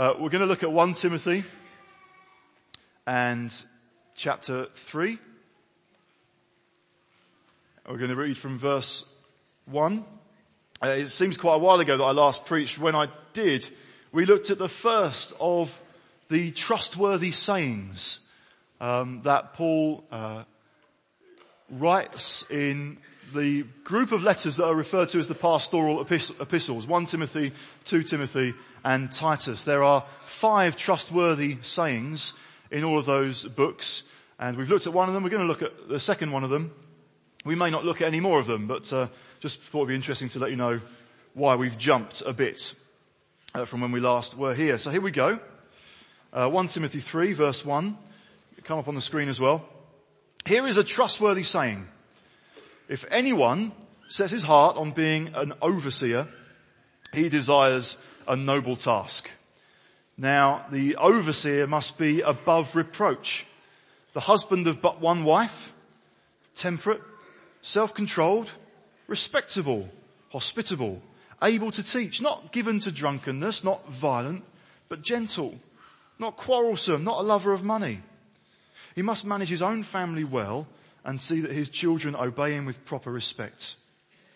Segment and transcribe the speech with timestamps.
[0.00, 1.44] Uh, we're going to look at 1 Timothy
[3.06, 3.54] and
[4.14, 5.18] chapter 3.
[7.86, 9.04] We're going to read from verse
[9.66, 10.02] 1.
[10.82, 12.78] Uh, it seems quite a while ago that I last preached.
[12.78, 13.68] When I did,
[14.10, 15.78] we looked at the first of
[16.30, 18.26] the trustworthy sayings
[18.80, 20.44] um, that Paul uh,
[21.68, 22.96] writes in
[23.34, 27.52] the group of letters that are referred to as the pastoral epistles, 1 Timothy,
[27.84, 29.64] 2 Timothy, and Titus.
[29.64, 32.34] There are five trustworthy sayings
[32.70, 34.04] in all of those books,
[34.38, 35.22] and we've looked at one of them.
[35.22, 36.72] We're going to look at the second one of them.
[37.44, 39.08] We may not look at any more of them, but uh,
[39.40, 40.80] just thought it'd be interesting to let you know
[41.34, 42.74] why we've jumped a bit
[43.54, 44.78] uh, from when we last were here.
[44.78, 45.40] So here we go.
[46.32, 47.96] Uh, 1 Timothy 3 verse 1.
[48.64, 49.64] Come up on the screen as well.
[50.46, 51.88] Here is a trustworthy saying.
[52.88, 53.72] If anyone
[54.08, 56.28] sets his heart on being an overseer,
[57.12, 57.96] he desires
[58.30, 59.28] a noble task.
[60.16, 63.44] Now, the overseer must be above reproach,
[64.12, 65.72] the husband of but one wife,
[66.54, 67.02] temperate,
[67.60, 68.48] self-controlled,
[69.08, 69.88] respectable,
[70.30, 71.02] hospitable,
[71.42, 74.44] able to teach, not given to drunkenness, not violent,
[74.88, 75.58] but gentle,
[76.20, 78.00] not quarrelsome, not a lover of money.
[78.94, 80.68] He must manage his own family well
[81.04, 83.74] and see that his children obey him with proper respect.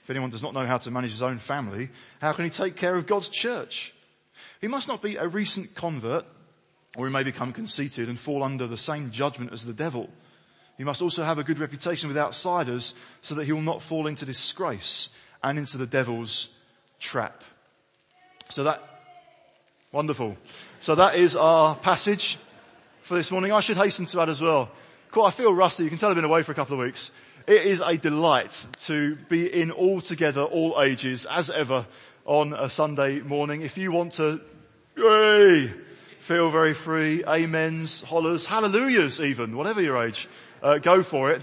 [0.04, 1.88] If anyone does not know how to manage his own family,
[2.20, 3.94] how can he take care of God's church?
[4.60, 6.26] He must not be a recent convert
[6.96, 10.10] or he may become conceited and fall under the same judgment as the devil.
[10.76, 14.06] He must also have a good reputation with outsiders so that he will not fall
[14.06, 15.08] into disgrace
[15.42, 16.54] and into the devil's
[17.00, 17.42] trap.
[18.50, 18.82] So that,
[19.90, 20.36] wonderful.
[20.80, 22.38] So that is our passage
[23.02, 23.52] for this morning.
[23.52, 24.70] I should hasten to add as well.
[25.10, 25.84] Quite, I feel rusty.
[25.84, 27.10] You can tell I've been away for a couple of weeks.
[27.46, 31.84] It is a delight to be in all together, all ages, as ever,
[32.24, 33.60] on a Sunday morning.
[33.60, 34.40] If you want to,
[34.96, 35.70] yay,
[36.20, 40.26] feel very free, amens, hollers, hallelujahs even, whatever your age,
[40.62, 41.42] uh, go for it.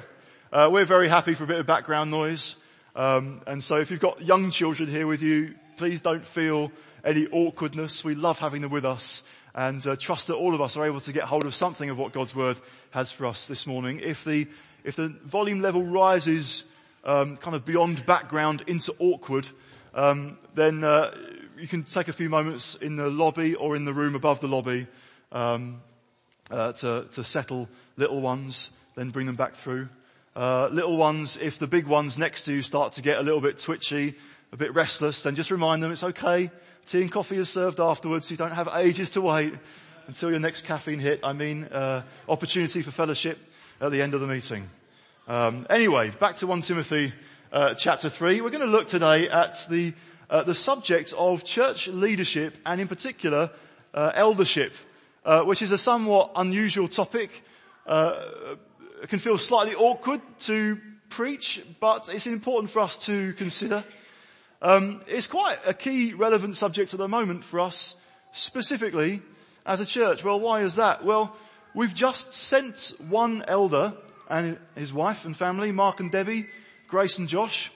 [0.51, 2.55] Uh, we're very happy for a bit of background noise.
[2.95, 6.71] Um, and so if you've got young children here with you, please don't feel
[7.05, 8.03] any awkwardness.
[8.03, 9.21] We love having them with us
[9.53, 11.99] and uh, trust that all of us are able to get hold of something of
[11.99, 12.59] what God's word
[12.89, 13.99] has for us this morning.
[13.99, 14.47] If the
[14.83, 16.65] if the volume level rises
[17.03, 19.47] um, kind of beyond background into awkward,
[19.93, 21.13] um, then uh,
[21.57, 24.47] you can take a few moments in the lobby or in the room above the
[24.47, 24.87] lobby
[25.31, 25.81] um,
[26.49, 29.89] uh, to to settle little ones, then bring them back through.
[30.35, 33.41] Uh, little ones, if the big ones next to you start to get a little
[33.41, 34.15] bit twitchy,
[34.53, 36.49] a bit restless, then just remind them it's okay.
[36.85, 38.27] Tea and coffee is served afterwards.
[38.27, 39.53] So you don't have ages to wait
[40.07, 41.19] until your next caffeine hit.
[41.23, 43.37] I mean, uh, opportunity for fellowship
[43.81, 44.69] at the end of the meeting.
[45.27, 47.13] Um, anyway, back to 1 Timothy
[47.51, 48.41] uh, chapter 3.
[48.41, 49.93] We're going to look today at the,
[50.29, 53.49] uh, the subject of church leadership and in particular
[53.95, 54.75] uh, eldership,
[55.25, 57.43] uh, which is a somewhat unusual topic.
[57.87, 58.23] Uh,
[59.01, 60.77] it can feel slightly awkward to
[61.09, 63.83] preach, but it's important for us to consider.
[64.61, 67.95] Um, it's quite a key relevant subject at the moment for us
[68.31, 69.23] specifically
[69.65, 70.23] as a church.
[70.23, 71.03] Well, why is that?
[71.03, 71.35] Well,
[71.73, 73.93] we've just sent one elder
[74.29, 76.47] and his wife and family, Mark and Debbie,
[76.87, 77.71] Grace and Josh,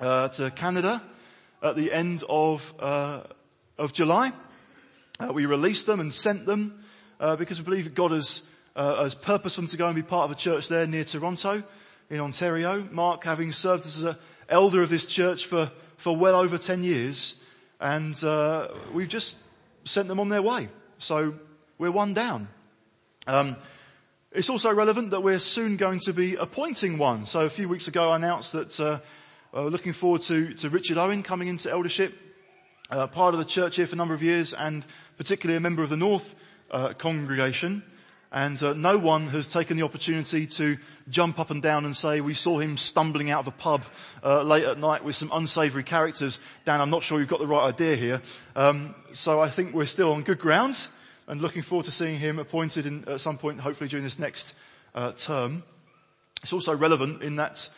[0.00, 1.02] uh, to Canada
[1.62, 3.22] at the end of uh,
[3.78, 4.32] of July.
[5.20, 6.84] Uh, we released them and sent them
[7.20, 10.24] uh, because we believe God has uh, has purposed them to go and be part
[10.24, 11.62] of a church there near Toronto
[12.10, 12.86] in Ontario.
[12.90, 14.16] Mark, having served as an
[14.48, 17.44] elder of this church for for well over 10 years
[17.80, 19.38] and uh, we've just
[19.84, 20.68] sent them on their way.
[20.98, 21.34] So
[21.78, 22.48] we're one down.
[23.26, 23.56] Um,
[24.32, 27.24] it's also relevant that we're soon going to be appointing one.
[27.24, 28.98] So a few weeks ago I announced that uh,
[29.52, 32.14] we're looking forward to, to Richard Owen coming into eldership,
[32.90, 34.84] uh, part of the church here for a number of years and
[35.16, 36.34] particularly a member of the North
[36.70, 37.82] uh, congregation
[38.30, 40.76] and uh, no one has taken the opportunity to
[41.08, 43.84] jump up and down and say we saw him stumbling out of a pub
[44.24, 46.40] uh, late at night with some unsavoury characters.
[46.64, 48.22] Dan, I'm not sure you've got the right idea here.
[48.56, 50.88] Um, so I think we're still on good ground
[51.26, 54.54] and looking forward to seeing him appointed in, at some point, hopefully during this next
[54.94, 55.62] uh, term.
[56.42, 57.68] It's also relevant in that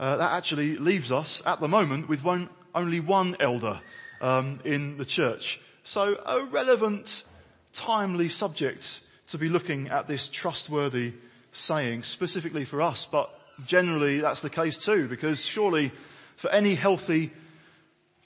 [0.00, 3.80] uh, that actually leaves us at the moment with one, only one elder
[4.20, 5.60] um, in the church.
[5.82, 7.24] So a relevant,
[7.72, 11.14] timely subject to be looking at this trustworthy
[11.52, 13.30] saying specifically for us, but
[13.66, 15.90] generally that's the case too, because surely
[16.36, 17.32] for any healthy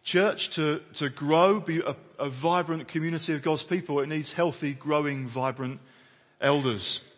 [0.04, 4.74] church to, to grow, be a, a vibrant community of God's people, it needs healthy,
[4.74, 5.80] growing, vibrant
[6.40, 7.08] elders.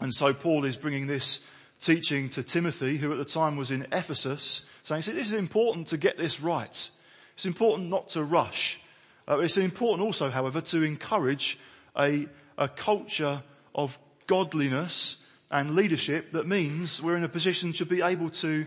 [0.00, 1.46] And so Paul is bringing this
[1.80, 5.88] teaching to Timothy, who at the time was in Ephesus, saying, See, this is important
[5.88, 6.90] to get this right.
[7.34, 8.80] It's important not to rush.
[9.28, 11.58] Uh, it's important also, however, to encourage
[11.98, 12.26] a,
[12.56, 13.42] a culture
[13.74, 18.66] of godliness and leadership that means we're in a position to be able to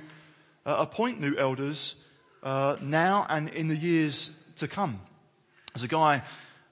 [0.66, 2.06] uh, appoint new elders
[2.44, 5.00] uh, now and in the years to come.
[5.74, 6.24] There's a guy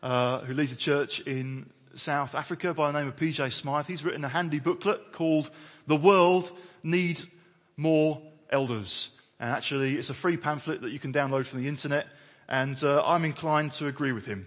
[0.01, 3.87] uh, who leads a church in South Africa by the name of PJ Smyth.
[3.87, 5.49] He's written a handy booklet called
[5.87, 6.51] The World
[6.83, 7.21] Need
[7.75, 9.19] More Elders.
[9.39, 12.07] And actually it's a free pamphlet that you can download from the internet
[12.47, 14.45] and uh, I'm inclined to agree with him.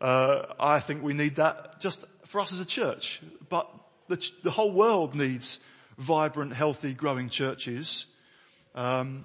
[0.00, 3.68] Uh, I think we need that just for us as a church, but
[4.08, 5.60] the, the whole world needs
[5.96, 8.14] vibrant, healthy, growing churches.
[8.74, 9.24] Um,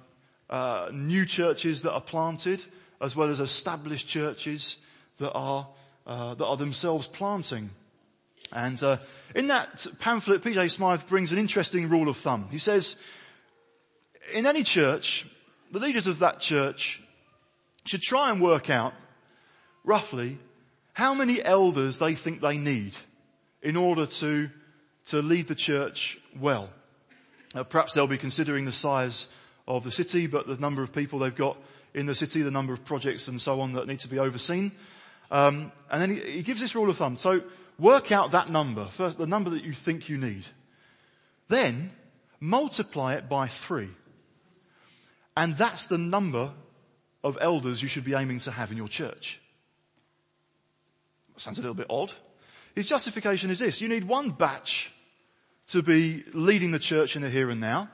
[0.54, 2.60] uh, new churches that are planted,
[3.00, 4.76] as well as established churches
[5.18, 5.66] that are
[6.06, 7.70] uh, that are themselves planting.
[8.52, 8.98] And uh,
[9.34, 10.68] in that pamphlet, P.J.
[10.68, 12.46] Smyth brings an interesting rule of thumb.
[12.52, 12.94] He says,
[14.32, 15.26] in any church,
[15.72, 17.02] the leaders of that church
[17.84, 18.94] should try and work out
[19.82, 20.38] roughly
[20.92, 22.96] how many elders they think they need
[23.60, 24.48] in order to,
[25.06, 26.70] to lead the church well.
[27.56, 29.28] Uh, perhaps they'll be considering the size
[29.66, 31.56] of the city, but the number of people they've got
[31.94, 34.72] in the city, the number of projects and so on that need to be overseen.
[35.30, 37.16] Um, and then he, he, gives this rule of thumb.
[37.16, 37.42] So
[37.78, 40.46] work out that number, first, the number that you think you need.
[41.48, 41.90] Then
[42.40, 43.88] multiply it by three.
[45.36, 46.52] And that's the number
[47.22, 49.40] of elders you should be aiming to have in your church.
[51.36, 52.12] Sounds a little bit odd.
[52.74, 53.80] His justification is this.
[53.80, 54.92] You need one batch
[55.68, 57.88] to be leading the church in the here and now.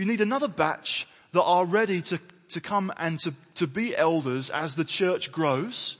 [0.00, 2.18] You need another batch that are ready to,
[2.48, 5.98] to come and to, to be elders as the church grows.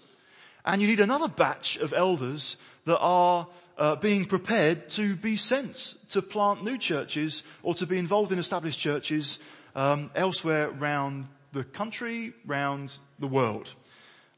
[0.64, 2.56] And you need another batch of elders
[2.86, 7.98] that are uh, being prepared to be sent to plant new churches or to be
[7.98, 9.38] involved in established churches
[9.76, 13.74] um, elsewhere around the country, around the world.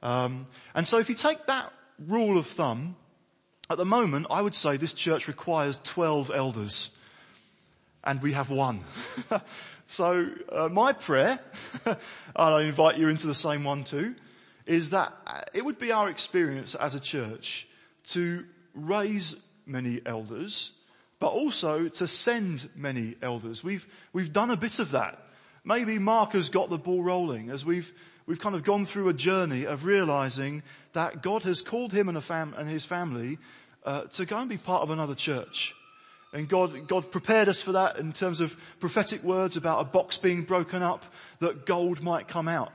[0.03, 1.73] Um, and so if you take that
[2.09, 2.97] rule of thumb,
[3.71, 6.91] at the moment I would say this church requires 12 elders
[8.05, 8.81] and we have one.
[9.87, 11.39] so uh, my prayer,
[11.87, 11.97] and
[12.37, 14.15] I invite you into the same one too,
[14.67, 17.67] is that uh, it would be our experience as a church
[18.09, 18.45] to
[18.75, 20.73] raise many elders,
[21.19, 23.63] but also to send many elders.
[23.63, 25.19] We've, we've done a bit of that.
[25.65, 27.93] Maybe Mark has got the ball rolling as we've,
[28.27, 32.23] we've kind of gone through a journey of realizing that God has called him and,
[32.23, 33.39] fam- and his family
[33.85, 35.75] uh, to go and be part of another church.
[36.33, 40.17] And God, God prepared us for that in terms of prophetic words about a box
[40.17, 41.05] being broken up,
[41.41, 42.73] that gold might come out.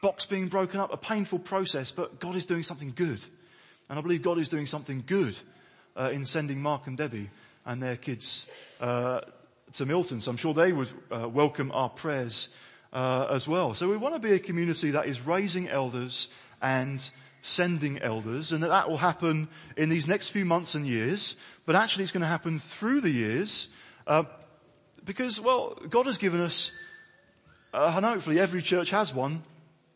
[0.00, 3.22] Box being broken up, a painful process, but God is doing something good.
[3.88, 5.36] And I believe God is doing something good
[5.94, 7.30] uh, in sending Mark and Debbie
[7.66, 8.46] and their kids
[8.80, 9.20] uh,
[9.74, 10.20] to Milton.
[10.20, 12.54] So I'm sure they would uh, welcome our prayers
[12.92, 13.74] uh, as well.
[13.74, 16.28] So we want to be a community that is raising elders
[16.62, 17.08] and
[17.46, 19.46] sending elders and that that will happen
[19.76, 23.10] in these next few months and years, but actually it's going to happen through the
[23.10, 23.68] years,
[24.08, 24.24] uh,
[25.04, 26.72] because, well, God has given us,
[27.72, 29.44] uh, and hopefully every church has one,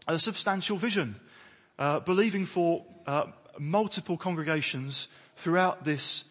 [0.06, 1.16] a substantial vision,
[1.78, 3.26] uh, believing for uh,
[3.58, 6.30] multiple congregations throughout this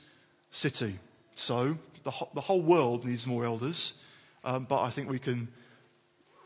[0.51, 0.99] city.
[1.33, 3.95] So the, ho- the whole world needs more elders,
[4.45, 5.49] um, but I think we can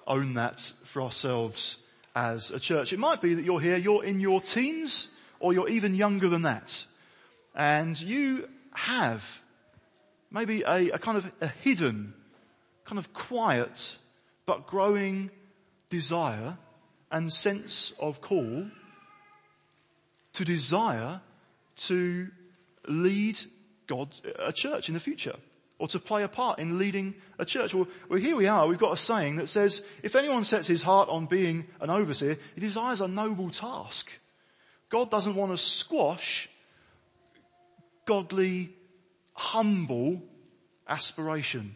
[0.07, 1.82] own that for ourselves
[2.15, 2.93] as a church.
[2.93, 6.43] It might be that you're here, you're in your teens, or you're even younger than
[6.43, 6.85] that.
[7.55, 9.41] And you have
[10.31, 12.13] maybe a, a kind of a hidden,
[12.85, 13.97] kind of quiet,
[14.45, 15.29] but growing
[15.89, 16.57] desire
[17.11, 18.65] and sense of call
[20.33, 21.21] to desire
[21.75, 22.29] to
[22.87, 23.39] lead
[23.87, 25.35] God, a church in the future
[25.83, 27.73] or to play a part in leading a church.
[27.73, 28.65] Well, well, here we are.
[28.67, 32.37] We've got a saying that says, if anyone sets his heart on being an overseer,
[32.55, 34.09] he desires a noble task.
[34.87, 36.47] God doesn't want to squash
[38.05, 38.69] godly,
[39.33, 40.21] humble
[40.87, 41.75] aspiration.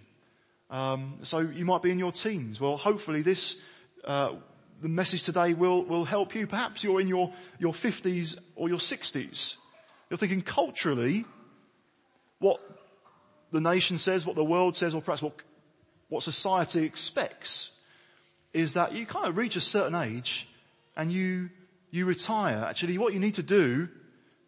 [0.70, 2.62] Um, so you might be in your teens.
[2.62, 3.60] Well, hopefully this,
[4.06, 4.36] uh,
[4.82, 6.48] the message today will, will help you.
[6.48, 9.58] Perhaps you're in your, your 50s or your 60s.
[10.10, 11.26] You're thinking culturally,
[12.40, 12.58] what
[13.52, 15.34] the nation says, what the world says, or perhaps what,
[16.10, 17.72] what society expects
[18.54, 20.48] is that you kind of reach a certain age
[20.96, 21.50] and you,
[21.92, 22.66] you retire.
[22.68, 23.88] Actually, what you need to do,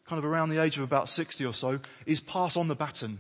[0.05, 3.19] kind of around the age of about 60 or so, is pass on the baton.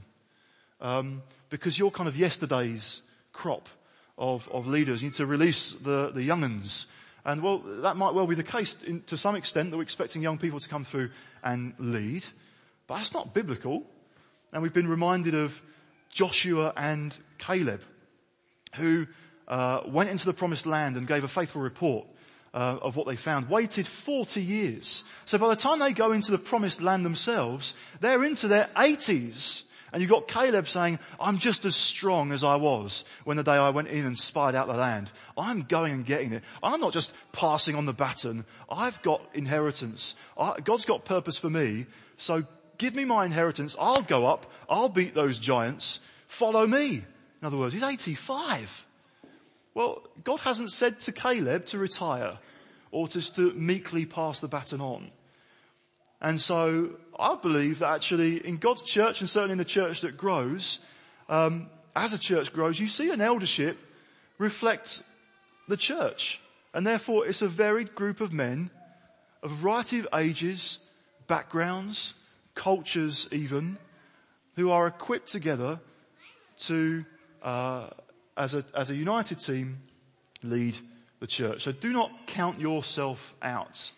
[0.81, 3.01] Um, because you're kind of yesterday's
[3.33, 3.67] crop
[4.17, 5.01] of, of leaders.
[5.01, 6.87] You need to release the, the young'uns.
[7.25, 10.21] And well, that might well be the case in, to some extent that we're expecting
[10.21, 11.09] young people to come through
[11.43, 12.25] and lead.
[12.87, 13.83] But that's not biblical.
[14.51, 15.61] And we've been reminded of
[16.09, 17.81] Joshua and Caleb,
[18.75, 19.07] who
[19.47, 22.07] uh, went into the promised land and gave a faithful report
[22.53, 25.03] uh, of what they found, waited 40 years.
[25.25, 29.63] So by the time they go into the promised land themselves, they're into their 80s.
[29.91, 33.53] And you've got Caleb saying, I'm just as strong as I was when the day
[33.53, 35.11] I went in and spied out the land.
[35.35, 36.43] I'm going and getting it.
[36.61, 38.45] I'm not just passing on the baton.
[38.69, 40.13] I've got inheritance.
[40.37, 41.87] I, God's got purpose for me.
[42.17, 42.43] So
[42.79, 43.75] give me my inheritance.
[43.79, 44.51] I'll go up.
[44.67, 45.99] I'll beat those giants.
[46.27, 47.03] Follow me.
[47.41, 48.87] In other words, he's 85.
[49.75, 52.39] Well, God hasn't said to Caleb to retire
[52.91, 55.11] or just to meekly pass the baton on.
[56.21, 60.17] And so I believe that actually in God's church and certainly in the church that
[60.17, 60.79] grows,
[61.29, 63.77] um, as a church grows, you see an eldership
[64.37, 65.03] reflect
[65.67, 66.41] the church.
[66.73, 68.69] And therefore it's a varied group of men
[69.41, 70.79] of a variety of ages,
[71.27, 72.13] backgrounds,
[72.59, 73.77] cultures even,
[74.55, 75.79] who are equipped together
[76.59, 77.05] to,
[77.41, 77.87] uh,
[78.35, 79.79] as a, as a united team,
[80.43, 80.77] lead
[81.21, 81.63] the church.
[81.63, 83.91] So do not count yourself out.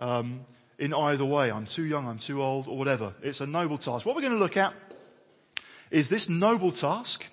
[0.00, 0.40] Um,
[0.78, 1.50] in either way.
[1.50, 3.14] I'm too young, I'm too old, or whatever.
[3.22, 4.06] It's a noble task.
[4.06, 4.74] What we're going to look at
[5.90, 7.26] is this noble task.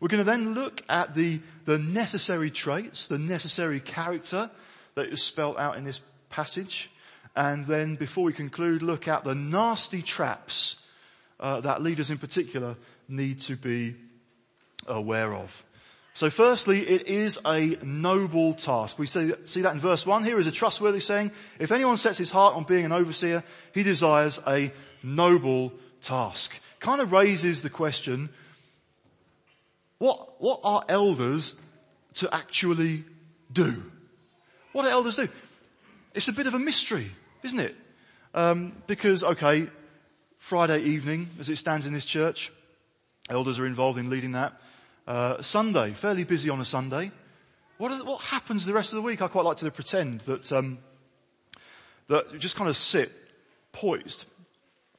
[0.00, 4.50] We're going to then look at the, the necessary traits, the necessary character
[4.94, 6.90] that is spelt out in this passage.
[7.34, 10.86] And then before we conclude, look at the nasty traps
[11.40, 12.76] uh, that leaders in particular
[13.08, 13.96] need to be
[14.86, 15.64] aware of.
[16.14, 18.98] So firstly, it is a noble task.
[18.98, 20.24] We see, see that in verse 1.
[20.24, 23.82] Here is a trustworthy saying, if anyone sets his heart on being an overseer, he
[23.82, 24.72] desires a
[25.02, 25.72] noble
[26.02, 26.54] task.
[26.80, 28.28] Kind of raises the question,
[29.98, 31.54] what, what are elders
[32.14, 33.04] to actually
[33.50, 33.82] do?
[34.72, 35.28] What do elders do?
[36.14, 37.10] It's a bit of a mystery,
[37.42, 37.76] isn't it?
[38.34, 39.68] Um, because, okay,
[40.38, 42.52] Friday evening, as it stands in this church,
[43.28, 44.54] elders are involved in leading that.
[45.06, 47.10] Uh, Sunday, fairly busy on a Sunday.
[47.78, 49.20] What, what, happens the rest of the week?
[49.20, 50.78] I quite like to pretend that, um,
[52.08, 53.12] that you just kind of sit
[53.72, 54.26] poised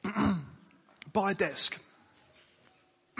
[1.14, 1.80] by a desk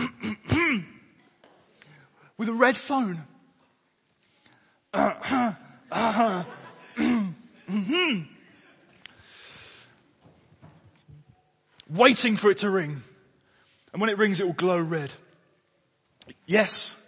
[2.38, 3.24] with a red phone.
[11.94, 13.04] Waiting for it to ring.
[13.92, 15.14] And when it rings, it will glow red.
[16.48, 17.00] Yes.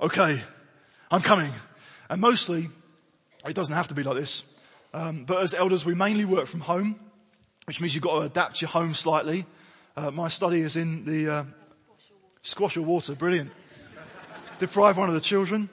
[0.00, 0.40] Okay.
[1.10, 1.50] I'm coming.
[2.08, 2.68] And mostly,
[3.44, 4.44] it doesn't have to be like this.
[4.94, 7.00] Um, but as elders, we mainly work from home,
[7.64, 9.46] which means you've got to adapt your home slightly.
[9.96, 11.44] Uh, my study is in the uh,
[12.42, 13.16] squash or water.
[13.16, 13.50] Brilliant.
[14.60, 15.68] Deprive one of the children.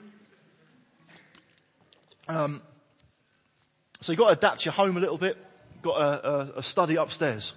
[2.26, 2.60] Um,
[4.00, 5.36] so you've got to adapt your home a little bit.
[5.80, 7.52] Got a, a, a study upstairs.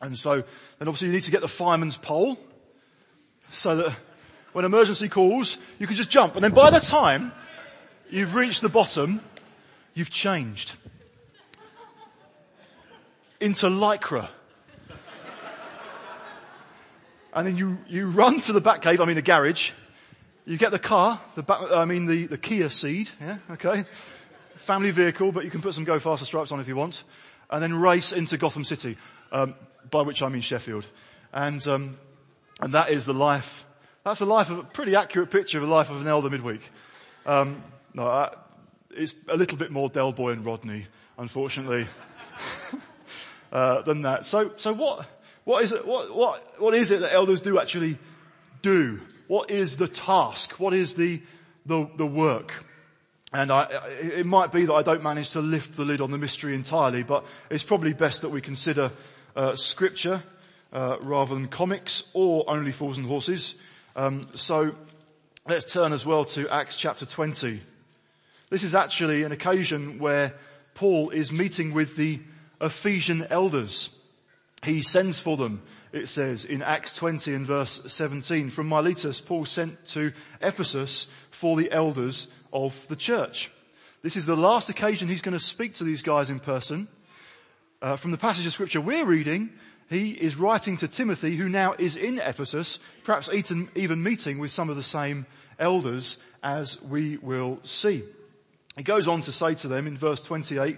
[0.00, 0.36] And so,
[0.78, 2.38] then obviously you need to get the fireman's pole
[3.50, 3.96] so that
[4.52, 6.34] when emergency calls, you can just jump.
[6.34, 7.32] And then by the time
[8.10, 9.20] you've reached the bottom,
[9.94, 10.76] you've changed
[13.40, 14.28] into lycra.
[17.32, 19.72] And then you, you run to the back cave, I mean the garage.
[20.44, 23.84] You get the car, the back, I mean the, the Kia cee'd, yeah, okay.
[24.56, 27.04] Family vehicle, but you can put some go faster stripes on if you want.
[27.50, 28.96] And then race into Gotham City,
[29.32, 29.54] um,
[29.90, 30.86] by which I mean Sheffield.
[31.32, 31.98] And, um,
[32.60, 33.66] and that is the life
[34.08, 36.62] that's a life of a pretty accurate picture of the life of an elder midweek.
[37.26, 38.34] Um, no, I,
[38.90, 40.86] it's a little bit more Del Boy and Rodney,
[41.18, 41.86] unfortunately,
[43.52, 44.24] uh, than that.
[44.24, 45.06] So, so what,
[45.44, 47.98] what is it, what, what, what is it that elders do actually
[48.62, 49.00] do?
[49.26, 50.58] What is the task?
[50.58, 51.20] What is the,
[51.66, 52.64] the, the work?
[53.34, 53.66] And I,
[54.00, 57.02] it might be that I don't manage to lift the lid on the mystery entirely,
[57.02, 58.90] but it's probably best that we consider
[59.38, 60.22] uh, scripture
[60.72, 63.54] uh, rather than comics or only fools and horses.
[63.96, 64.74] Um, so
[65.46, 67.60] let's turn as well to Acts chapter 20.
[68.50, 70.34] This is actually an occasion where
[70.74, 72.20] Paul is meeting with the
[72.60, 73.96] Ephesian elders.
[74.64, 78.50] He sends for them, it says in Acts 20 and verse 17.
[78.50, 83.52] From Miletus, Paul sent to Ephesus for the elders of the church.
[84.02, 86.88] This is the last occasion he's going to speak to these guys in person.
[87.80, 89.50] Uh, from the passage of scripture we're reading,
[89.88, 94.68] he is writing to Timothy, who now is in Ephesus, perhaps even meeting with some
[94.68, 95.26] of the same
[95.60, 98.02] elders as we will see.
[98.76, 100.76] He goes on to say to them in verse 28,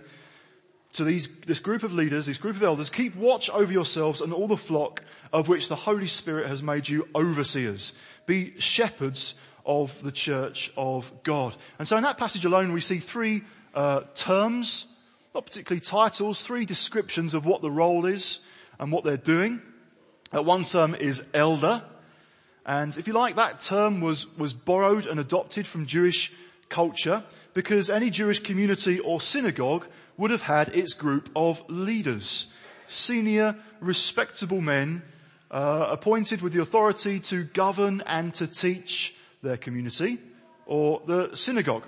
[0.95, 4.35] to these, this group of leaders, this group of elders, keep watch over yourselves and
[4.35, 5.03] all the flock
[5.33, 7.95] of which the Holy Spirit has made you overseers.
[8.27, 11.55] Be shepherds of the church of God.
[11.79, 13.43] And so in that passage alone we see three
[13.75, 14.85] uh, terms,
[15.35, 18.45] not particularly titles, three descriptions of what the role is
[18.79, 19.63] and what they're doing.
[20.35, 21.83] Uh, one term is elder.
[22.67, 26.33] And if you like, that term was, was borrowed and adopted from Jewish
[26.69, 27.23] culture
[27.55, 32.53] because any Jewish community or synagogue would have had its group of leaders,
[32.87, 35.03] senior, respectable men
[35.51, 40.19] uh, appointed with the authority to govern and to teach their community
[40.67, 41.87] or the synagogue.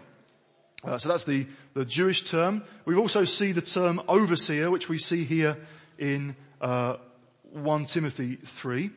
[0.85, 2.65] Uh, so that's the, the Jewish term.
[2.85, 5.57] We also see the term overseer, which we see here
[5.99, 6.97] in uh,
[7.53, 8.91] 1 Timothy 3.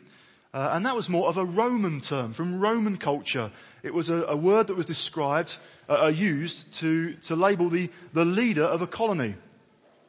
[0.53, 3.51] Uh, and that was more of a Roman term from Roman culture.
[3.83, 7.91] It was a, a word that was described, uh, uh used to, to label the,
[8.13, 9.35] the leader of a colony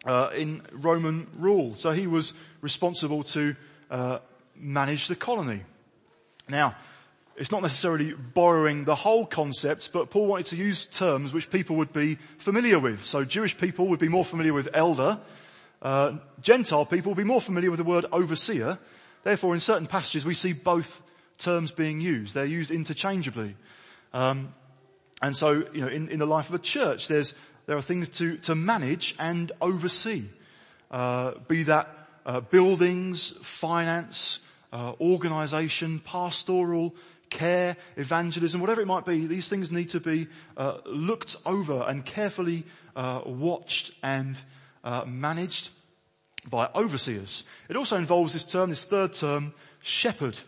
[0.07, 1.75] uh, in Roman rule.
[1.75, 3.55] So he was responsible to
[4.59, 5.63] manage the colony.
[6.49, 6.75] Now,
[7.37, 11.77] it's not necessarily borrowing the whole concept, but Paul wanted to use terms which people
[11.77, 13.05] would be familiar with.
[13.05, 15.19] So Jewish people would be more familiar with elder.
[15.83, 18.79] Uh, Gentile people would be more familiar with the word overseer.
[19.23, 21.03] Therefore, in certain passages, we see both
[21.37, 22.35] terms being used.
[22.35, 23.55] They're used interchangeably.
[24.15, 24.55] Um,
[25.21, 27.35] and so, you know, in, in, the life of a church, there's,
[27.67, 30.25] there are things to, to manage and oversee.
[30.91, 31.89] Uh, be that
[32.25, 34.41] uh, buildings, finance,
[34.73, 36.95] uh, organization, pastoral,
[37.31, 42.05] care, evangelism, whatever it might be, these things need to be uh, looked over and
[42.05, 42.65] carefully
[42.95, 44.41] uh, watched and
[44.85, 45.71] uh, managed
[46.49, 47.45] by overseers.
[47.69, 49.53] It also involves this term, this third term,
[49.83, 50.39] shepherd.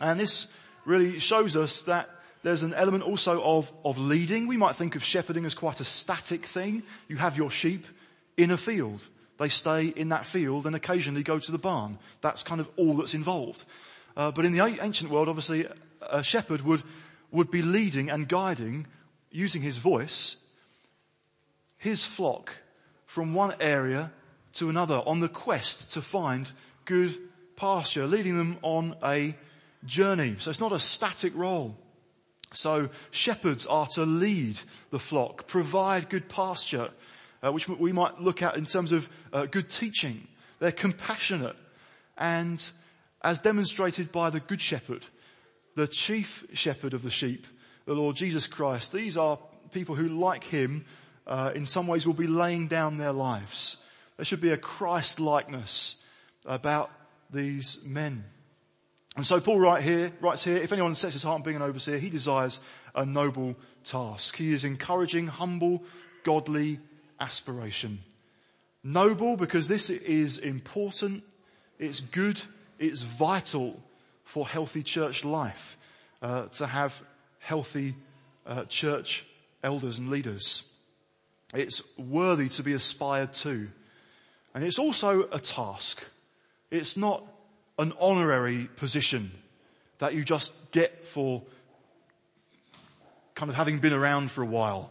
[0.00, 0.52] And this
[0.84, 2.08] really shows us that
[2.42, 4.46] there's an element also of, of leading.
[4.46, 6.82] We might think of shepherding as quite a static thing.
[7.08, 7.86] You have your sheep
[8.36, 9.00] in a field.
[9.38, 11.98] They stay in that field and occasionally go to the barn.
[12.20, 13.64] That's kind of all that's involved.
[14.18, 15.64] Uh, but in the ancient world, obviously,
[16.02, 16.82] a shepherd would,
[17.30, 18.84] would be leading and guiding,
[19.30, 20.38] using his voice,
[21.76, 22.52] his flock
[23.06, 24.10] from one area
[24.54, 26.50] to another on the quest to find
[26.84, 27.16] good
[27.54, 29.36] pasture, leading them on a
[29.84, 30.34] journey.
[30.40, 31.76] So it's not a static role.
[32.52, 34.58] So shepherds are to lead
[34.90, 36.90] the flock, provide good pasture,
[37.40, 40.26] uh, which we might look at in terms of uh, good teaching.
[40.58, 41.56] They're compassionate
[42.16, 42.68] and
[43.28, 45.04] as demonstrated by the good shepherd,
[45.74, 47.46] the chief shepherd of the sheep,
[47.84, 48.90] the Lord Jesus Christ.
[48.90, 49.38] These are
[49.70, 50.86] people who, like him,
[51.26, 53.84] uh, in some ways will be laying down their lives.
[54.16, 56.02] There should be a Christ likeness
[56.46, 56.90] about
[57.30, 58.24] these men.
[59.14, 61.60] And so Paul writes here, writes here, if anyone sets his heart on being an
[61.60, 62.60] overseer, he desires
[62.94, 64.36] a noble task.
[64.36, 65.82] He is encouraging humble,
[66.22, 66.80] godly
[67.20, 67.98] aspiration.
[68.82, 71.24] Noble because this is important,
[71.78, 72.40] it's good,
[72.78, 73.80] it's vital
[74.24, 75.76] for healthy church life
[76.22, 77.02] uh, to have
[77.38, 77.94] healthy
[78.46, 79.24] uh, church
[79.62, 80.70] elders and leaders.
[81.54, 83.68] It's worthy to be aspired to.
[84.54, 86.02] And it's also a task.
[86.70, 87.24] It's not
[87.78, 89.30] an honorary position
[89.98, 91.42] that you just get for
[93.34, 94.90] kind of having been around for a while.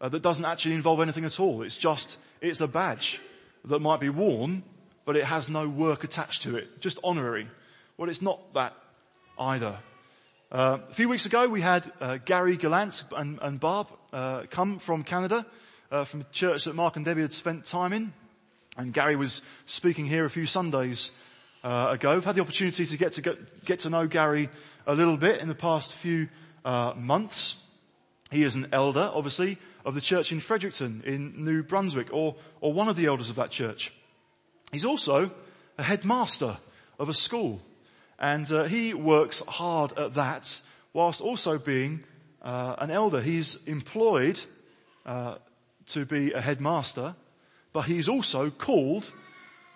[0.00, 1.62] Uh, that doesn't actually involve anything at all.
[1.62, 3.20] It's just, it's a badge
[3.64, 4.64] that might be worn
[5.04, 7.48] but it has no work attached to it, just honorary.
[7.96, 8.74] Well, it's not that
[9.38, 9.78] either.
[10.50, 14.78] Uh, a few weeks ago, we had uh, Gary Gallant and, and Barb uh, come
[14.78, 15.46] from Canada,
[15.90, 18.12] uh, from a church that Mark and Debbie had spent time in.
[18.76, 21.12] And Gary was speaking here a few Sundays
[21.64, 22.10] uh, ago.
[22.10, 24.48] I've had the opportunity to get to get, get, to know Gary
[24.86, 26.28] a little bit in the past few
[26.64, 27.64] uh, months.
[28.30, 32.72] He is an elder, obviously, of the church in Fredericton in New Brunswick, or, or
[32.72, 33.92] one of the elders of that church.
[34.72, 35.30] He's also
[35.76, 36.56] a headmaster
[36.98, 37.60] of a school
[38.18, 40.60] and uh, he works hard at that
[40.94, 42.04] whilst also being
[42.40, 43.20] uh, an elder.
[43.20, 44.40] He's employed
[45.04, 45.36] uh,
[45.88, 47.16] to be a headmaster,
[47.74, 49.12] but he's also called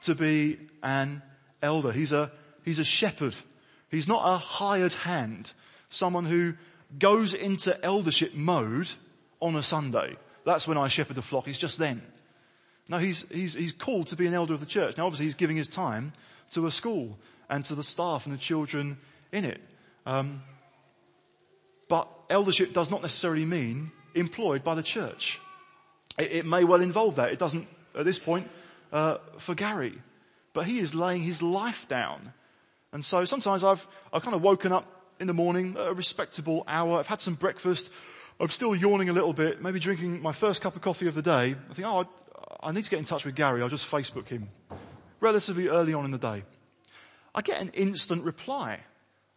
[0.02, 1.20] to be an
[1.60, 1.92] elder.
[1.92, 2.30] He's a,
[2.64, 3.34] he's a shepherd.
[3.90, 5.52] He's not a hired hand,
[5.90, 6.54] someone who
[6.98, 8.92] goes into eldership mode
[9.42, 10.16] on a Sunday.
[10.44, 11.48] That's when I shepherd the flock.
[11.48, 12.00] It's just then.
[12.88, 14.96] No, he's, he's, he's called to be an elder of the church.
[14.96, 16.12] Now obviously he's giving his time
[16.52, 17.18] to a school
[17.48, 18.98] and to the staff and the children
[19.32, 19.60] in it.
[20.04, 20.42] Um,
[21.88, 25.40] but eldership does not necessarily mean employed by the church.
[26.18, 27.32] It, it may well involve that.
[27.32, 28.48] It doesn't at this point
[28.92, 29.94] uh, for Gary,
[30.52, 32.32] but he is laying his life down.
[32.92, 34.86] And so sometimes I've I've kind of woken up
[35.20, 36.98] in the morning at a respectable hour.
[36.98, 37.90] I've had some breakfast.
[38.38, 41.22] I'm still yawning a little bit, maybe drinking my first cup of coffee of the
[41.22, 41.56] day.
[41.70, 42.06] I think, oh,
[42.66, 43.62] I need to get in touch with Gary.
[43.62, 44.48] I'll just Facebook him
[45.20, 46.42] relatively early on in the day.
[47.32, 48.80] I get an instant reply.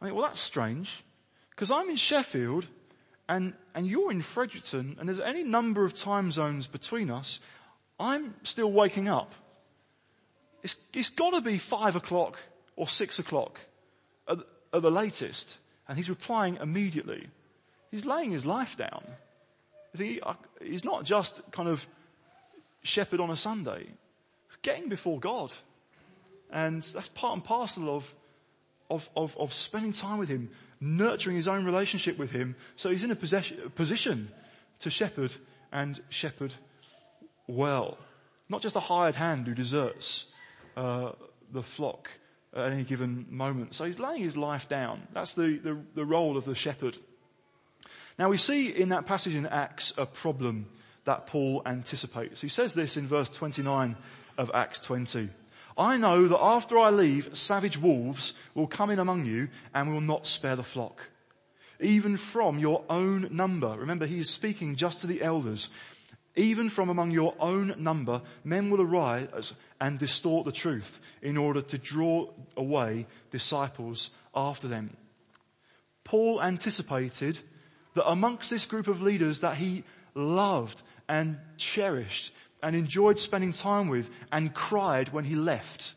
[0.02, 1.04] I think, well, that's strange
[1.52, 2.66] because I'm in Sheffield
[3.28, 7.40] and, and you're in Fredericton and there's any number of time zones between us.
[8.00, 9.36] I'm still waking up.
[10.64, 12.40] It's, it's gotta be five o'clock
[12.76, 13.60] or six o'clock
[14.28, 14.40] at,
[14.74, 15.60] at the latest.
[15.88, 17.28] And he's replying immediately.
[17.92, 19.04] He's laying his life down.
[20.22, 20.34] uh,
[20.84, 21.88] not just kind of
[22.84, 23.88] shepherd on a Sunday.
[24.62, 25.54] Getting before God.
[26.52, 28.14] And that's part and parcel of,
[28.90, 30.50] of, of, of spending time with Him,
[30.82, 32.56] nurturing his own relationship with Him.
[32.76, 34.32] So he's in a position
[34.80, 35.34] to shepherd
[35.72, 36.54] and shepherd
[37.48, 37.98] well.
[38.48, 40.34] Not just a hired hand who deserts
[40.76, 41.12] uh,
[41.52, 42.10] the flock
[42.56, 43.76] at any given moment.
[43.76, 45.08] So he's laying his life down.
[45.12, 46.98] That's the, the, the role of the shepherd.
[48.18, 50.68] Now we see in that passage in Acts a problem
[51.10, 52.40] that Paul anticipates.
[52.40, 53.96] He says this in verse 29
[54.38, 55.30] of Acts 20.
[55.76, 60.02] I know that after I leave, savage wolves will come in among you and will
[60.02, 61.10] not spare the flock.
[61.80, 63.70] Even from your own number.
[63.70, 65.70] Remember, he is speaking just to the elders.
[66.36, 71.64] Even from among your own number, men will arise and distort the truth in order
[71.64, 74.96] to draw away disciples after them.
[76.04, 77.40] Paul anticipated
[77.96, 82.32] that amongst this group of leaders that he loved and cherished
[82.64, 85.96] and enjoyed spending time with and cried when he left,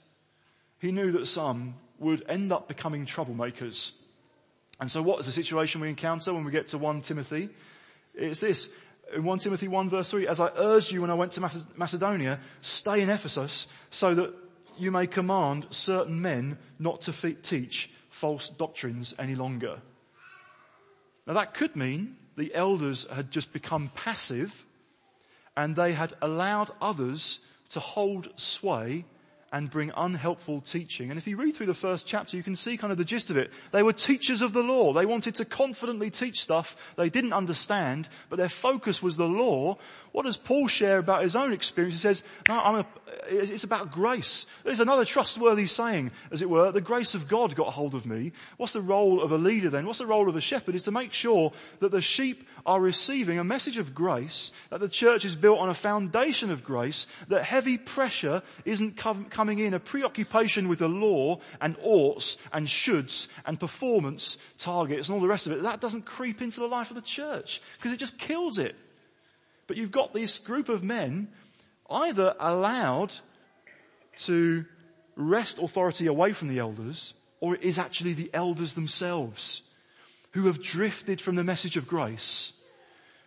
[0.81, 3.97] he knew that some would end up becoming troublemakers.
[4.81, 7.51] And so what is the situation we encounter when we get to 1 Timothy?
[8.15, 8.71] It's this.
[9.15, 12.41] In 1 Timothy 1 verse 3, as I urged you when I went to Macedonia,
[12.63, 14.35] stay in Ephesus so that
[14.79, 19.81] you may command certain men not to teach false doctrines any longer.
[21.27, 24.67] Now that could mean the elders had just become passive
[25.57, 29.05] and they had allowed others to hold sway
[29.53, 31.11] and bring unhelpful teaching.
[31.11, 33.31] And if you read through the first chapter, you can see kind of the gist
[33.31, 33.53] of it.
[33.71, 34.95] They were teachers of the law.
[34.95, 39.77] They wanted to confidently teach stuff they didn't understand, but their focus was the law.
[40.13, 41.97] What does Paul share about his own experience?
[41.97, 42.87] He says, no, a,
[43.29, 44.47] it's about grace.
[44.65, 48.33] There's another trustworthy saying, as it were, the grace of God got hold of me.
[48.57, 49.87] What's the role of a leader then?
[49.87, 50.75] What's the role of a shepherd?
[50.75, 54.89] Is to make sure that the sheep are receiving a message of grace, that the
[54.89, 59.81] church is built on a foundation of grace, that heavy pressure isn't coming in, a
[59.81, 65.47] preoccupation with the law and oughts and shoulds and performance targets and all the rest
[65.47, 65.63] of it.
[65.63, 68.77] That doesn't creep into the life of the church because it just kills it.
[69.67, 71.29] But you've got this group of men
[71.91, 73.15] either allowed
[74.19, 74.65] to
[75.17, 79.69] wrest authority away from the elders, or it is actually the elders themselves
[80.33, 82.59] who have drifted from the message of grace,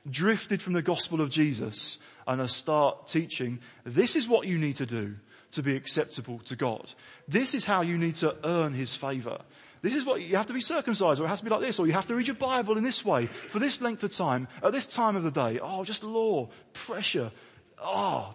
[0.09, 4.75] drifted from the gospel of Jesus, and are start teaching, this is what you need
[4.77, 5.15] to do
[5.55, 6.93] to be acceptable to God.
[7.27, 9.39] This is how you need to earn His favour.
[9.81, 11.79] This is what you have to be circumcised, or it has to be like this,
[11.79, 14.47] or you have to read your Bible in this way for this length of time
[14.63, 15.59] at this time of the day.
[15.61, 17.31] Oh, just law, pressure.
[17.79, 18.33] Oh,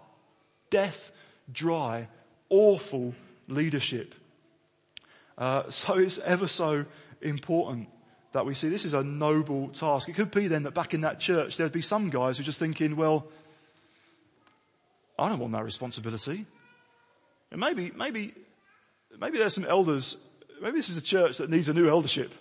[0.69, 1.11] death,
[1.51, 2.07] dry,
[2.49, 3.13] awful
[3.47, 4.15] leadership.
[5.37, 6.85] Uh, so it's ever so
[7.21, 7.89] important
[8.31, 10.07] that we see this is a noble task.
[10.07, 12.45] It could be then that back in that church there'd be some guys who are
[12.45, 13.27] just thinking, well,
[15.19, 16.45] I don't want that responsibility.
[17.51, 18.33] And maybe, maybe,
[19.19, 20.17] maybe there's some elders
[20.61, 22.33] maybe this is a church that needs a new eldership.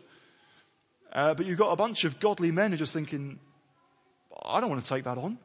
[1.13, 3.39] Uh, but you've got a bunch of godly men who are just thinking,
[4.45, 5.39] I don't want to take that on.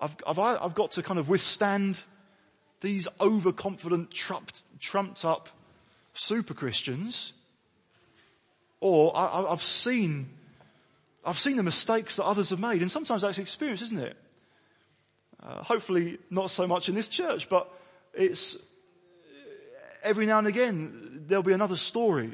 [0.00, 2.00] I've, I've, I've got to kind of withstand
[2.80, 5.48] these overconfident, trumped, trumped up
[6.14, 7.32] super Christians.
[8.80, 10.28] Or I, have seen,
[11.24, 14.16] I've seen the mistakes that others have made, and sometimes that's experience, isn't it?
[15.42, 17.68] Uh, hopefully not so much in this church, but
[18.14, 18.56] it's
[20.02, 22.32] every now and again, there'll be another story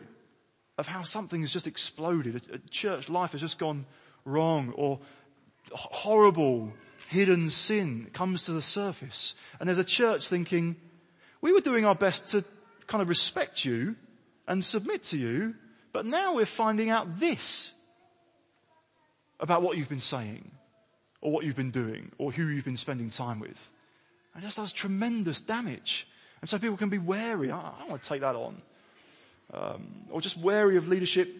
[0.78, 2.42] of how something has just exploded.
[2.50, 3.86] A, a church life has just gone
[4.24, 5.00] wrong or
[5.72, 6.72] horrible
[7.08, 9.34] hidden sin comes to the surface.
[9.60, 10.76] And there's a church thinking,
[11.40, 12.44] we were doing our best to
[12.86, 13.96] kind of respect you
[14.46, 15.54] and submit to you,
[15.92, 17.72] but now we're finding out this
[19.40, 20.50] about what you've been saying
[21.20, 23.70] or what you've been doing or who you've been spending time with.
[24.34, 26.08] And just does tremendous damage.
[26.40, 27.50] And so people can be wary.
[27.50, 28.60] I, don't want to take that on.
[29.52, 31.34] Um, or just wary of leadership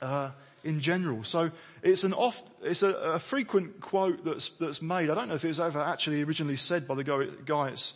[0.00, 0.30] uh,
[0.64, 1.24] in general.
[1.24, 1.50] So
[1.82, 5.10] it's an oft, it's a, a, frequent quote that's that's made.
[5.10, 7.04] I don't know if it was ever actually originally said by the
[7.44, 7.68] guy.
[7.68, 7.94] It's,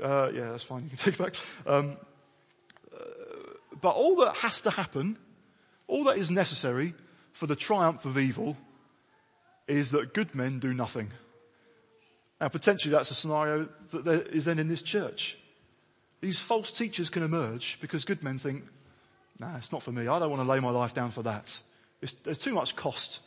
[0.00, 0.84] uh, yeah, that's fine.
[0.84, 1.34] You can take it back.
[1.66, 1.96] Um,
[2.94, 3.04] uh,
[3.80, 5.18] but all that has to happen,
[5.86, 6.94] all that is necessary
[7.32, 8.56] for the triumph of evil,
[9.66, 11.10] is that good men do nothing.
[12.40, 15.36] Now, potentially, that's a scenario that is then in this church.
[16.20, 18.64] These false teachers can emerge because good men think,
[19.38, 20.08] nah, it's not for me.
[20.08, 21.58] I don't want to lay my life down for that.
[22.00, 23.20] It's, there's too much cost.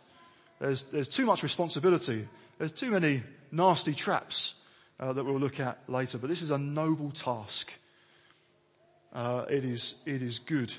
[0.60, 2.28] There's, there's too much responsibility.
[2.58, 4.56] There's too many nasty traps
[4.99, 6.17] uh, that we'll look at later.
[6.17, 7.73] But this is a noble task.
[9.13, 10.73] Uh, it is it is good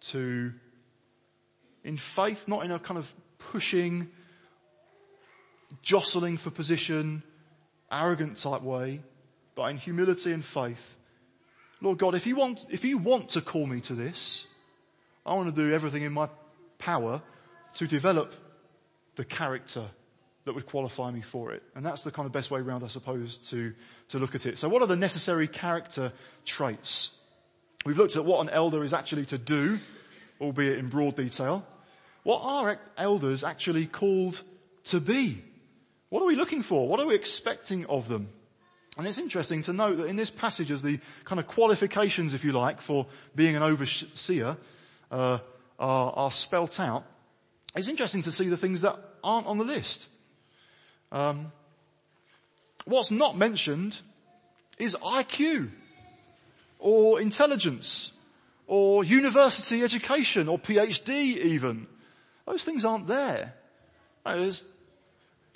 [0.00, 0.52] to,
[1.82, 4.10] in faith, not in a kind of pushing,
[5.82, 7.22] jostling for position,
[7.90, 9.02] arrogant type way,
[9.54, 10.96] but in humility and faith.
[11.80, 14.46] Lord God, if you want, if you want to call me to this,
[15.24, 16.28] I want to do everything in my
[16.78, 17.22] power
[17.74, 18.34] to develop
[19.16, 19.84] the character
[20.44, 21.62] that would qualify me for it.
[21.74, 23.74] And that's the kind of best way around, I suppose, to,
[24.08, 24.58] to look at it.
[24.58, 26.12] So what are the necessary character
[26.44, 27.18] traits?
[27.84, 29.78] We've looked at what an elder is actually to do,
[30.40, 31.66] albeit in broad detail.
[32.22, 34.42] What are elders actually called
[34.84, 35.42] to be?
[36.10, 36.86] What are we looking for?
[36.86, 38.28] What are we expecting of them?
[38.98, 42.44] And it's interesting to note that in this passage as the kind of qualifications, if
[42.44, 44.56] you like, for being an overseer
[45.10, 45.38] uh,
[45.78, 47.04] are, are spelt out,
[47.74, 50.06] it's interesting to see the things that aren't on the list.
[51.12, 51.52] Um,
[52.84, 54.00] what's not mentioned
[54.78, 55.70] is IQ
[56.80, 58.12] or intelligence
[58.66, 61.86] or university education or PhD even.
[62.46, 63.54] Those things aren't there.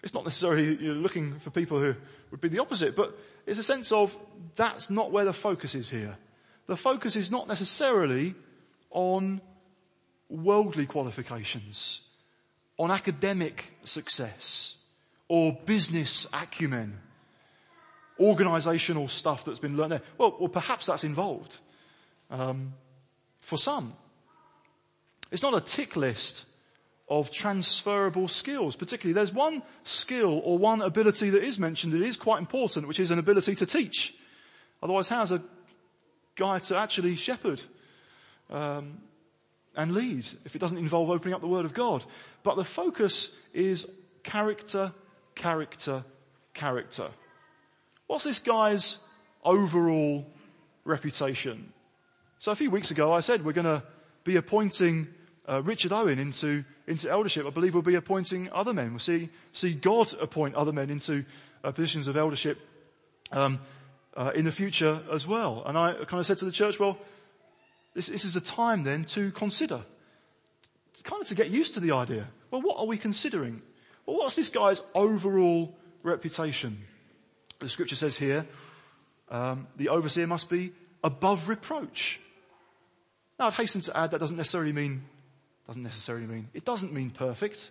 [0.04, 1.94] It's not necessarily you're looking for people who
[2.30, 4.16] would be the opposite, but it's a sense of
[4.54, 6.18] that's not where the focus is here.
[6.66, 8.34] The focus is not necessarily
[8.90, 9.40] on
[10.28, 12.06] worldly qualifications,
[12.78, 14.76] on academic success
[15.28, 16.98] or business acumen,
[18.20, 20.02] organizational stuff that's been learned there.
[20.18, 21.58] Well, well perhaps that's involved.
[22.30, 22.74] Um,
[23.40, 23.94] for some.
[25.30, 26.44] It's not a tick list
[27.08, 28.76] of transferable skills.
[28.76, 33.00] Particularly, there's one skill or one ability that is mentioned that is quite important, which
[33.00, 34.14] is an ability to teach.
[34.82, 35.42] Otherwise, how's a
[36.34, 37.62] guy to actually shepherd
[38.50, 38.98] um,
[39.76, 42.04] and lead if it doesn't involve opening up the Word of God?
[42.42, 43.86] But the focus is
[44.22, 44.92] character
[45.34, 46.04] character,
[46.52, 47.08] character.
[48.06, 48.98] What's this guy's
[49.44, 50.26] overall
[50.84, 51.72] reputation?
[52.38, 53.82] So a few weeks ago I said we're going to
[54.24, 55.08] be appointing
[55.46, 57.46] uh, Richard Owen into, into eldership.
[57.46, 58.90] I believe we'll be appointing other men.
[58.90, 61.24] We'll see, see God appoint other men into
[61.62, 62.58] uh, positions of eldership
[63.32, 63.60] um,
[64.16, 65.62] uh, in the future as well.
[65.66, 66.98] And I kind of said to the church, well,
[67.94, 69.80] this, this is a time then to consider,
[71.04, 72.26] kind of to get used to the idea.
[72.50, 73.62] Well, what are we considering?
[74.06, 76.84] Well, what's this guy's overall reputation?
[77.60, 78.46] The scripture says here,
[79.30, 82.20] um, the overseer must be above reproach.
[83.38, 85.04] Now, I'd hasten to add that doesn't necessarily mean,
[85.66, 87.70] doesn't necessarily mean, it doesn't mean perfect.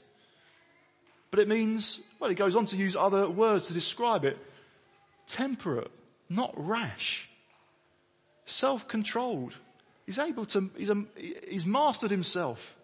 [1.32, 4.38] But it means, well, it goes on to use other words to describe it.
[5.28, 5.90] Temperate,
[6.30, 7.28] not rash.
[8.46, 9.56] Self-controlled.
[10.06, 11.04] He's able to, he's, a,
[11.50, 12.76] he's mastered himself.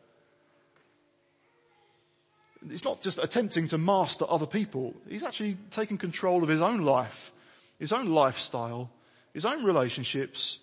[2.68, 4.94] He's not just attempting to master other people.
[5.08, 7.32] He's actually taking control of his own life,
[7.78, 8.90] his own lifestyle,
[9.34, 10.60] his own relationships.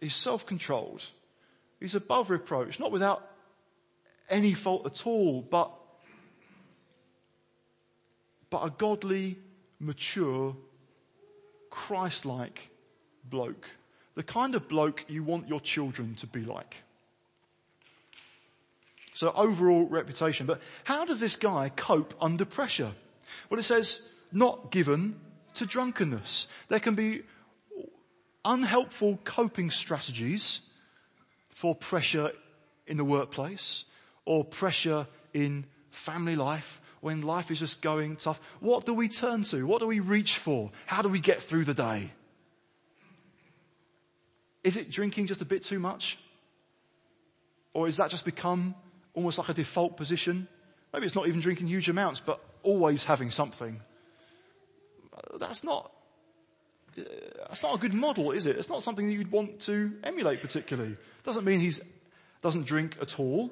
[0.00, 1.06] He's self-controlled.
[1.80, 3.28] He's above reproach, not without
[4.28, 5.70] any fault at all, but,
[8.50, 9.38] but a godly,
[9.78, 10.56] mature,
[11.70, 12.70] Christ-like
[13.24, 13.68] bloke.
[14.14, 16.76] The kind of bloke you want your children to be like.
[19.12, 20.46] So overall reputation.
[20.46, 22.92] But how does this guy cope under pressure?
[23.48, 25.16] Well, it says not given
[25.54, 26.48] to drunkenness.
[26.68, 27.22] There can be
[28.44, 30.60] unhelpful coping strategies
[31.56, 32.32] for pressure
[32.86, 33.86] in the workplace
[34.26, 38.38] or pressure in family life when life is just going tough.
[38.60, 39.66] What do we turn to?
[39.66, 40.70] What do we reach for?
[40.84, 42.10] How do we get through the day?
[44.62, 46.18] Is it drinking just a bit too much?
[47.72, 48.74] Or is that just become
[49.14, 50.48] almost like a default position.
[50.92, 53.80] Maybe it's not even drinking huge amounts, but always having something.
[55.40, 55.90] That's not,
[56.98, 57.02] Uh,
[57.48, 58.56] that's not a good model, is it?
[58.56, 60.96] It's not something that you'd want to emulate particularly.
[61.24, 61.72] Doesn't mean he
[62.42, 63.50] doesn't drink at all,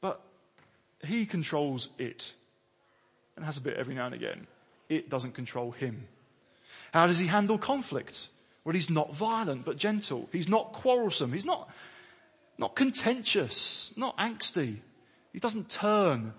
[0.00, 0.20] but
[1.04, 2.34] he controls it
[3.36, 4.46] and has a bit every now and again.
[4.88, 6.08] It doesn't control him.
[6.92, 8.28] How does he handle conflict?
[8.64, 10.28] Well, he's not violent, but gentle.
[10.32, 11.32] He's not quarrelsome.
[11.32, 11.70] He's not,
[12.58, 14.78] not contentious, not angsty.
[15.32, 16.34] He doesn't turn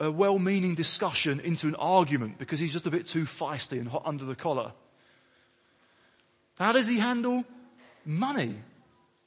[0.00, 4.02] a well-meaning discussion into an argument because he's just a bit too feisty and hot
[4.04, 4.72] under the collar.
[6.58, 7.44] How does he handle
[8.04, 8.54] money?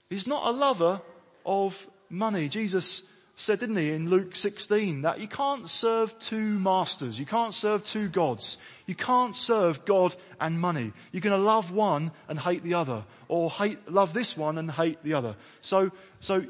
[0.10, 1.02] He's not a lover
[1.46, 2.48] of money.
[2.48, 3.04] Jesus
[3.36, 7.20] said, didn't he, in Luke 16, that you can't serve two masters.
[7.20, 8.58] You can't serve two gods.
[8.88, 10.92] You can't serve God and money.
[11.12, 14.72] You're going to love one and hate the other, or hate, love this one and
[14.72, 15.36] hate the other.
[15.62, 16.46] So, so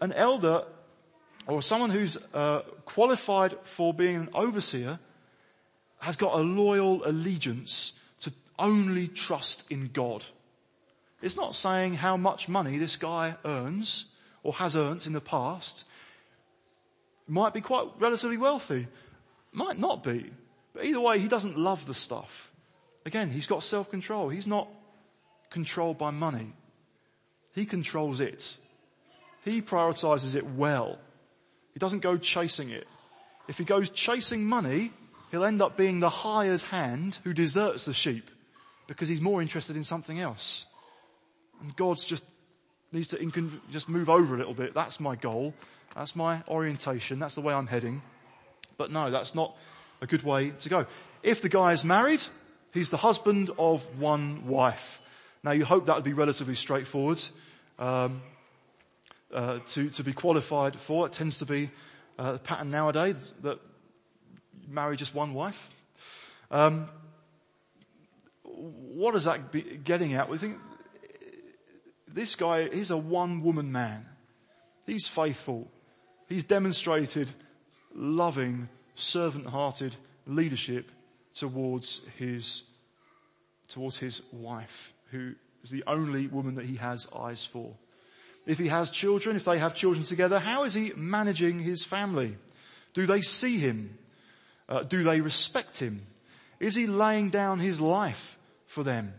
[0.00, 0.64] an elder
[1.46, 4.98] or someone who's uh, qualified for being an overseer
[6.00, 7.99] has got a loyal allegiance
[8.60, 10.24] only trust in God.
[11.22, 15.84] It's not saying how much money this guy earns or has earned in the past.
[17.26, 18.88] might be quite relatively wealthy,
[19.52, 20.30] might not be.
[20.74, 22.50] But either way, he doesn't love the stuff.
[23.04, 24.28] Again, he's got self-control.
[24.28, 24.68] He's not
[25.50, 26.52] controlled by money.
[27.54, 28.56] He controls it.
[29.44, 30.98] He prioritizes it well.
[31.72, 32.86] He doesn't go chasing it.
[33.48, 34.92] If he goes chasing money,
[35.30, 38.30] he'll end up being the hired hand who deserts the sheep
[38.90, 40.66] because he's more interested in something else.
[41.62, 42.24] And God's just
[42.90, 44.74] needs to just move over a little bit.
[44.74, 45.54] That's my goal.
[45.94, 47.20] That's my orientation.
[47.20, 48.02] That's the way I'm heading.
[48.76, 49.56] But no, that's not
[50.00, 50.86] a good way to go.
[51.22, 52.20] If the guy is married,
[52.74, 55.00] he's the husband of one wife.
[55.44, 57.22] Now you hope that would be relatively straightforward
[57.78, 58.20] um,
[59.32, 61.06] uh, to to be qualified for.
[61.06, 61.70] It tends to be
[62.18, 63.60] uh, the pattern nowadays that
[64.68, 65.70] marry just one wife.
[66.50, 66.88] Um,
[68.60, 70.28] what is that getting at?
[70.28, 70.58] We think
[72.06, 74.06] this guy, he's a one woman man.
[74.86, 75.70] He's faithful.
[76.28, 77.28] He's demonstrated
[77.94, 79.96] loving, servant hearted
[80.26, 80.90] leadership
[81.34, 82.64] towards his,
[83.68, 87.74] towards his wife, who is the only woman that he has eyes for.
[88.46, 92.36] If he has children, if they have children together, how is he managing his family?
[92.94, 93.98] Do they see him?
[94.68, 96.06] Uh, do they respect him?
[96.58, 98.36] Is he laying down his life
[98.70, 99.12] for them?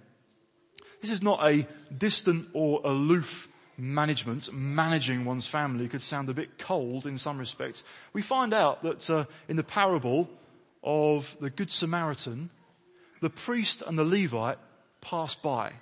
[1.02, 4.52] This is not a distant or aloof management.
[4.54, 7.84] Managing one's family could sound a bit cold in some respects.
[8.14, 10.30] We find out that uh, in the parable
[10.84, 12.50] of the Good Samaritan,
[13.20, 14.58] the priest and the Levite
[15.02, 15.74] pass by.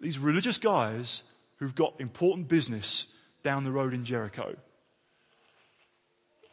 [0.00, 1.22] These religious guys
[1.56, 3.06] who've got important business
[3.42, 4.56] down the road in Jericho.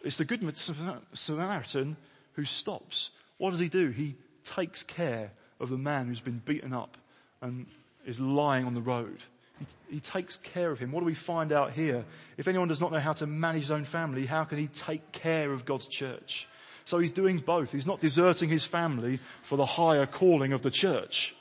[0.03, 1.95] It's the Good Samaritan
[2.33, 3.11] who stops.
[3.37, 3.89] What does he do?
[3.91, 5.31] He takes care
[5.63, 6.97] of the man who's been beaten up
[7.41, 7.65] and
[8.05, 9.23] is lying on the road.
[9.59, 10.91] He, he, takes care of him.
[10.91, 12.03] What do we find out here?
[12.37, 15.11] If anyone does not know how to manage his own family, how can he take
[15.11, 16.47] care of God's church?
[16.85, 17.71] So he's doing both.
[17.71, 21.35] He's not deserting his family for the higher calling of the church.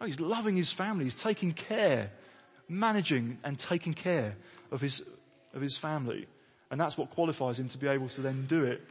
[0.00, 1.04] Oh, he's loving his family.
[1.04, 2.10] He's taking care,
[2.68, 4.36] managing and taking care
[4.70, 5.02] of his,
[5.54, 6.26] of his family.
[6.70, 8.82] And that's what qualifies him to be able to then do it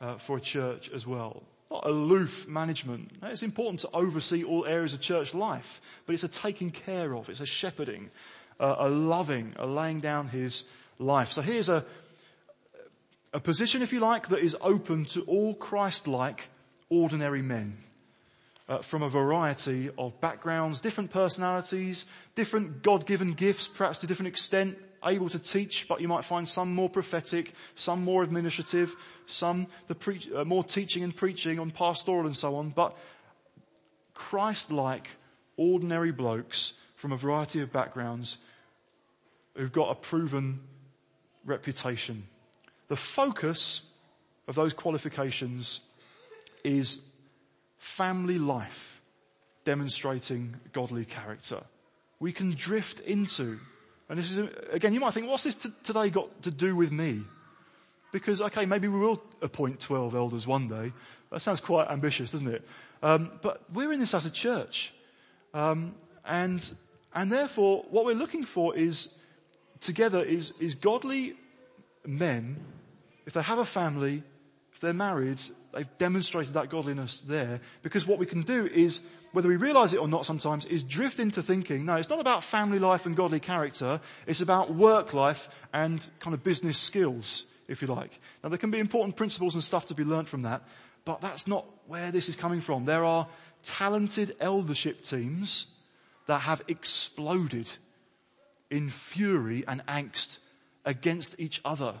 [0.00, 1.42] uh, for a church as well.
[1.70, 3.12] Not aloof management.
[3.22, 7.28] It's important to oversee all areas of church life, but it's a taking care of,
[7.28, 8.10] it's a shepherding,
[8.58, 10.64] a loving, a laying down his
[10.98, 11.30] life.
[11.32, 11.84] So here's a,
[13.32, 16.48] a position, if you like, that is open to all Christ-like
[16.88, 17.78] ordinary men.
[18.68, 22.04] Uh, from a variety of backgrounds, different personalities,
[22.36, 26.74] different God-given gifts, perhaps to different extent, able to teach, but you might find some
[26.74, 28.94] more prophetic, some more administrative,
[29.26, 29.66] some
[29.98, 32.96] preach, uh, more teaching and preaching on pastoral and so on, but
[34.14, 35.08] Christ-like,
[35.56, 38.38] ordinary blokes from a variety of backgrounds
[39.54, 40.60] who've got a proven
[41.44, 42.24] reputation.
[42.88, 43.90] The focus
[44.46, 45.80] of those qualifications
[46.64, 47.00] is
[47.78, 49.00] family life
[49.64, 51.62] demonstrating godly character.
[52.18, 53.60] We can drift into
[54.10, 56.90] and this is, again, you might think, what's this t- today got to do with
[56.90, 57.22] me?
[58.10, 60.92] Because, okay, maybe we will appoint 12 elders one day.
[61.30, 62.66] That sounds quite ambitious, doesn't it?
[63.04, 64.92] Um, but we're in this as a church.
[65.54, 65.94] Um,
[66.26, 66.72] and,
[67.14, 69.16] and therefore, what we're looking for is,
[69.80, 71.36] together, is, is godly
[72.04, 72.56] men,
[73.26, 74.24] if they have a family,
[74.72, 75.38] if they're married,
[75.72, 77.60] they've demonstrated that godliness there.
[77.84, 81.20] Because what we can do is whether we realize it or not sometimes, is drift
[81.20, 85.48] into thinking, no, it's not about family life and godly character, it's about work life
[85.72, 88.20] and kind of business skills, if you like.
[88.42, 90.62] Now there can be important principles and stuff to be learnt from that,
[91.04, 92.84] but that's not where this is coming from.
[92.84, 93.26] There are
[93.62, 95.66] talented eldership teams
[96.26, 97.70] that have exploded
[98.70, 100.38] in fury and angst
[100.84, 101.94] against each other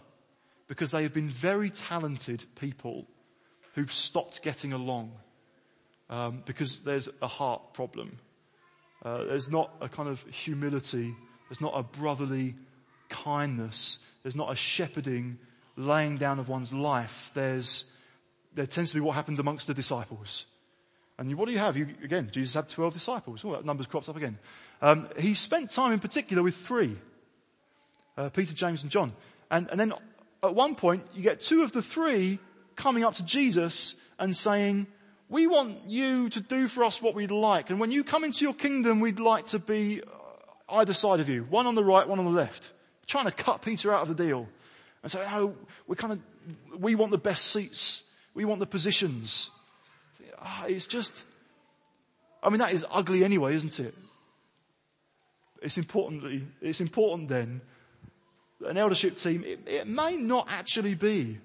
[0.68, 3.06] because they have been very talented people
[3.74, 5.12] who've stopped getting along
[6.10, 8.18] um, because there's a heart problem.
[9.02, 11.14] Uh, there's not a kind of humility.
[11.48, 12.54] There's not a brotherly
[13.08, 14.00] kindness.
[14.22, 15.38] There's not a shepherding,
[15.76, 17.30] laying down of one's life.
[17.32, 17.90] There's
[18.54, 20.44] there tends to be what happened amongst the disciples.
[21.18, 21.76] And what do you have?
[21.76, 23.44] You, again, Jesus had 12 disciples.
[23.44, 24.38] Oh, that number's crops up again.
[24.82, 26.96] Um, he spent time in particular with three.
[28.16, 29.12] Uh, Peter, James and John.
[29.50, 29.92] And, and then
[30.42, 32.38] at one point, you get two of the three
[32.74, 34.86] coming up to Jesus and saying,
[35.30, 37.70] we want you to do for us what we'd like.
[37.70, 41.28] And when you come into your kingdom, we'd like to be uh, either side of
[41.28, 41.44] you.
[41.44, 42.72] One on the right, one on the left.
[43.06, 44.48] Trying to cut Peter out of the deal.
[45.02, 45.54] And say, oh,
[45.86, 48.02] we kind of, we want the best seats.
[48.34, 49.48] We want the positions.
[50.42, 51.24] Ah, it's just,
[52.42, 53.94] I mean, that is ugly anyway, isn't it?
[55.62, 57.60] It's importantly, it's important then
[58.66, 61.38] an eldership team, it, it may not actually be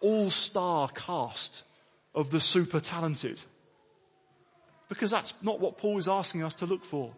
[0.00, 1.62] all-star cast
[2.18, 3.40] of the super talented.
[4.88, 7.12] Because that's not what Paul is asking us to look for.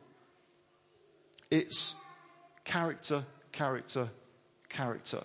[1.51, 1.94] It's
[2.64, 4.11] character, character,
[4.68, 5.22] character.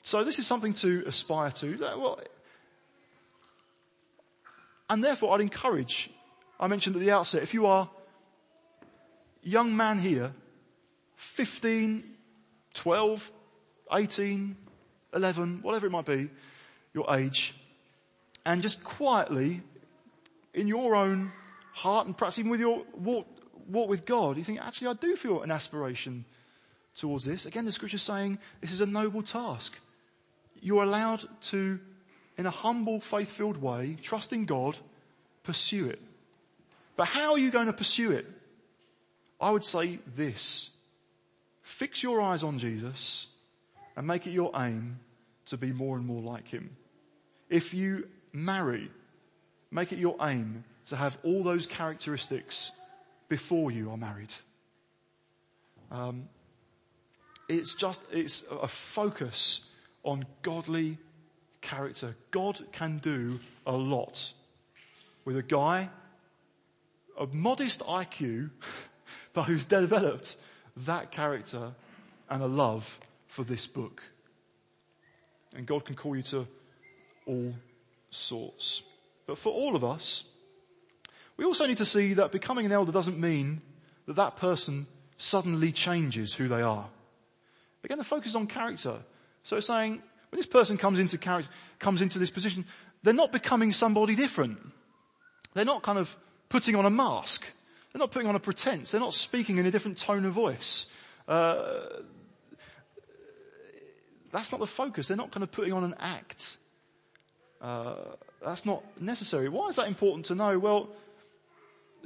[0.00, 1.76] So this is something to aspire to.
[1.78, 2.20] Well,
[4.88, 6.08] and therefore I'd encourage,
[6.58, 7.90] I mentioned at the outset, if you are
[9.42, 10.32] young man here,
[11.16, 12.02] 15,
[12.72, 13.32] 12,
[13.92, 14.56] 18,
[15.12, 16.30] 11, whatever it might be,
[16.94, 17.54] your age,
[18.44, 19.62] and just quietly,
[20.54, 21.32] in your own
[21.72, 23.26] heart and perhaps even with your walk,
[23.68, 26.24] walk with God, you think, actually I do feel an aspiration
[26.94, 27.46] towards this.
[27.46, 29.78] Again, the scripture is saying this is a noble task.
[30.60, 31.80] You're allowed to,
[32.36, 34.78] in a humble, faith-filled way, trust in God,
[35.42, 36.00] pursue it.
[36.96, 38.26] But how are you going to pursue it?
[39.40, 40.70] I would say this.
[41.62, 43.28] Fix your eyes on Jesus
[43.96, 45.00] and make it your aim
[45.46, 46.76] to be more and more like him.
[47.52, 48.90] If you marry,
[49.70, 52.70] make it your aim to have all those characteristics
[53.28, 54.32] before you are married.
[55.90, 56.30] Um,
[57.50, 59.68] it's just, it's a focus
[60.02, 60.96] on godly
[61.60, 62.16] character.
[62.30, 64.32] God can do a lot
[65.26, 65.90] with a guy
[67.18, 68.48] of modest IQ,
[69.34, 70.36] but who's developed
[70.74, 71.72] that character
[72.30, 74.02] and a love for this book.
[75.54, 76.48] And God can call you to
[77.26, 77.54] all
[78.10, 78.82] sorts.
[79.26, 80.24] But for all of us,
[81.36, 83.60] we also need to see that becoming an elder doesn't mean
[84.06, 86.86] that that person suddenly changes who they are.
[87.84, 88.96] Again, the focus is on character.
[89.44, 92.64] So it's saying, when this person comes into character, comes into this position,
[93.02, 94.58] they're not becoming somebody different.
[95.54, 96.16] They're not kind of
[96.48, 97.44] putting on a mask.
[97.92, 98.92] They're not putting on a pretense.
[98.92, 100.92] They're not speaking in a different tone of voice.
[101.28, 101.82] Uh,
[104.30, 105.08] that's not the focus.
[105.08, 106.56] They're not kind of putting on an act.
[107.62, 107.94] Uh,
[108.44, 109.48] that's not necessary.
[109.48, 110.58] Why is that important to know?
[110.58, 110.88] Well,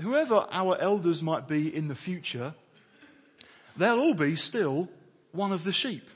[0.01, 2.55] whoever our elders might be in the future,
[3.77, 4.91] they'll all be still
[5.33, 6.09] one of the sheep.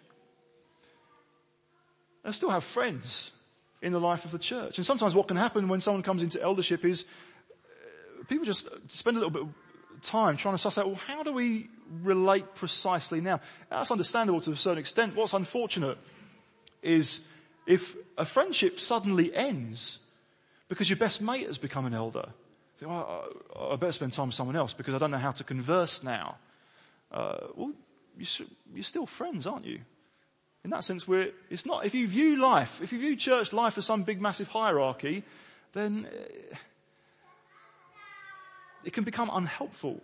[2.22, 3.32] They'll still have friends
[3.80, 4.76] in the life of the church.
[4.76, 7.06] And sometimes what can happen when someone comes into eldership is
[7.54, 9.48] uh, people just spend a little bit of
[10.02, 11.68] time trying to suss out, well, how do we
[12.02, 13.40] relate precisely now?
[13.70, 15.16] That's understandable to a certain extent.
[15.16, 15.96] What's unfortunate
[16.82, 17.26] is
[17.66, 19.98] if a friendship suddenly ends
[20.68, 22.28] because your best mate has become an elder,
[22.80, 23.28] think, well,
[23.72, 26.36] I better spend time with someone else because I don't know how to converse now.
[27.12, 27.72] Uh, well,
[28.16, 29.80] you're still friends, aren't you?
[30.64, 33.78] In that sense, we're, it's not, if you view life, if you view church life
[33.78, 35.22] as some big massive hierarchy,
[35.72, 36.56] then uh,
[38.84, 40.00] it can become unhelpful.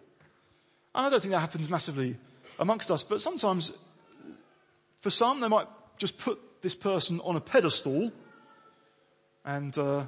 [0.94, 2.16] And I don't think that happens massively
[2.58, 3.72] amongst us, but sometimes
[5.00, 8.10] for some they might just put this person on a pedestal
[9.44, 10.04] and, uh,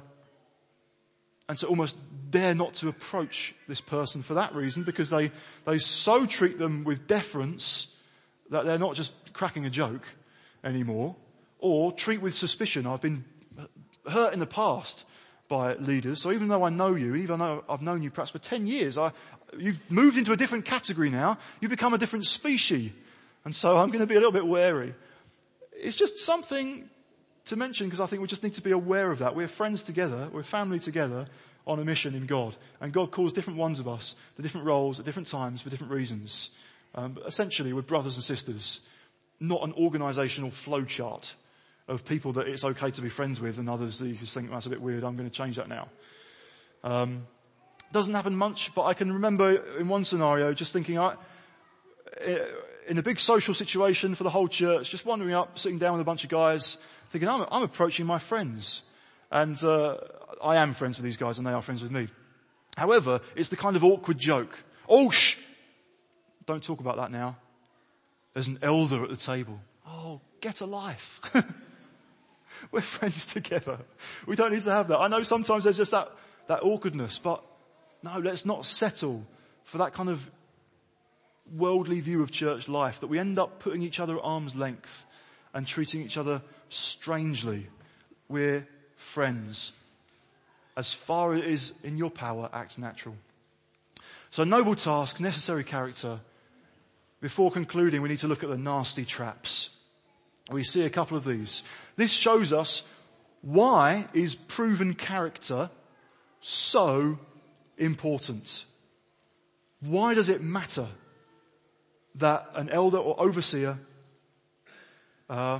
[1.47, 1.95] and so almost
[2.29, 5.31] dare not to approach this person for that reason because they,
[5.65, 7.95] they so treat them with deference
[8.49, 10.05] that they're not just cracking a joke
[10.61, 11.15] anymore
[11.59, 12.85] or treat with suspicion.
[12.85, 13.23] I've been
[14.05, 15.05] hurt in the past
[15.47, 16.21] by leaders.
[16.21, 18.97] So even though I know you, even though I've known you perhaps for 10 years,
[18.97, 19.13] I,
[19.57, 21.37] you've moved into a different category now.
[21.61, 22.91] You've become a different species.
[23.45, 24.93] And so I'm going to be a little bit wary.
[25.81, 26.89] It's just something
[27.45, 29.35] to mention because I think we just need to be aware of that.
[29.35, 30.29] We're friends together.
[30.31, 31.27] We're family together
[31.65, 32.55] on a mission in God.
[32.81, 35.93] And God calls different ones of us to different roles at different times for different
[35.93, 36.51] reasons.
[36.95, 38.87] Um, but essentially we're brothers and sisters,
[39.39, 41.33] not an organizational flowchart
[41.87, 44.49] of people that it's okay to be friends with and others that you just think
[44.49, 45.03] that's a bit weird.
[45.03, 45.89] I'm going to change that now.
[46.83, 47.27] Um,
[47.91, 51.15] doesn't happen much, but I can remember in one scenario just thinking, I,
[52.89, 56.01] in a big social situation for the whole church, just wandering up, sitting down with
[56.01, 56.77] a bunch of guys,
[57.11, 58.81] thinking, I'm, I'm approaching my friends.
[59.31, 59.97] And uh,
[60.43, 62.07] I am friends with these guys and they are friends with me.
[62.75, 64.63] However, it's the kind of awkward joke.
[64.87, 65.37] Oh, shh!
[66.47, 67.37] Don't talk about that now.
[68.33, 69.59] There's an elder at the table.
[69.87, 71.21] Oh, get a life.
[72.71, 73.77] We're friends together.
[74.25, 74.97] We don't need to have that.
[74.97, 76.11] I know sometimes there's just that,
[76.47, 77.43] that awkwardness, but
[78.01, 79.27] no, let's not settle
[79.63, 80.29] for that kind of
[81.55, 85.05] worldly view of church life that we end up putting each other at arm's length
[85.53, 87.67] and treating each other strangely.
[88.27, 89.71] We're friends.
[90.77, 93.15] As far as is in your power, act natural.
[94.31, 96.19] So noble task, necessary character.
[97.21, 99.71] Before concluding, we need to look at the nasty traps.
[100.51, 101.63] We see a couple of these.
[101.95, 102.87] This shows us
[103.41, 105.69] why is proven character
[106.41, 107.19] so
[107.77, 108.65] important?
[109.81, 110.87] Why does it matter
[112.19, 113.77] that an elder or overseer
[115.29, 115.59] uh,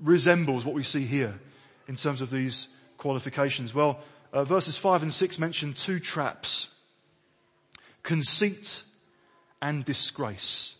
[0.00, 1.38] resembles what we see here
[1.86, 3.74] in terms of these qualifications?
[3.74, 4.00] Well,
[4.32, 6.74] uh, verses 5 and 6 mention two traps.
[8.02, 8.82] Conceit
[9.60, 10.76] and disgrace.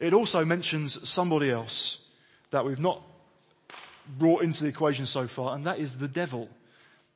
[0.00, 2.08] It also mentions somebody else
[2.50, 3.02] that we've not
[4.18, 6.48] brought into the equation so far, and that is the devil.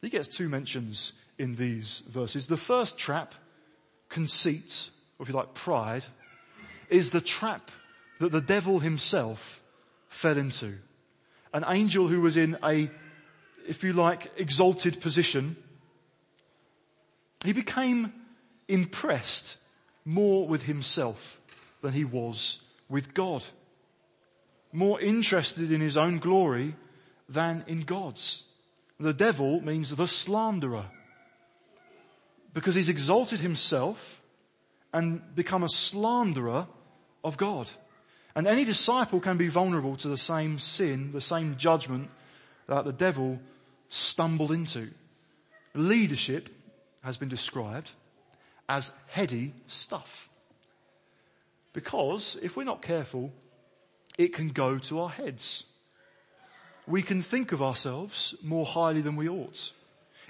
[0.01, 2.47] He gets two mentions in these verses.
[2.47, 3.35] The first trap,
[4.09, 6.05] conceit, or if you like, pride,
[6.89, 7.71] is the trap
[8.21, 9.63] that the devil himself
[10.09, 10.75] fell into.
[11.53, 12.91] An angel who was in a,
[13.67, 15.57] if you like, exalted position.
[17.45, 18.13] He became
[18.69, 19.57] impressed
[20.05, 21.41] more with himself
[21.83, 23.45] than he was with God.
[24.73, 26.75] More interested in his own glory
[27.29, 28.43] than in God's.
[29.01, 30.87] The devil means the slanderer.
[32.53, 34.23] Because he's exalted himself
[34.93, 36.67] and become a slanderer
[37.25, 37.71] of God.
[38.35, 42.11] And any disciple can be vulnerable to the same sin, the same judgment
[42.67, 43.41] that the devil
[43.89, 44.91] stumbled into.
[45.75, 46.49] Leadership
[47.03, 47.91] has been described
[48.69, 50.29] as heady stuff.
[51.73, 53.33] Because if we're not careful,
[54.17, 55.65] it can go to our heads.
[56.87, 59.73] We can think of ourselves more highly than we ought.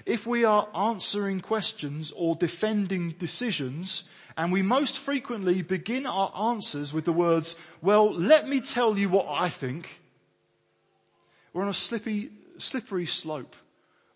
[0.05, 6.93] If we are answering questions or defending decisions, and we most frequently begin our answers
[6.93, 10.01] with the words, well, let me tell you what I think,
[11.53, 13.55] we're on a slippy, slippery slope.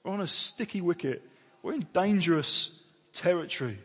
[0.03, 1.21] We're on a sticky wicket.
[1.61, 2.79] We're in dangerous
[3.13, 3.79] territory.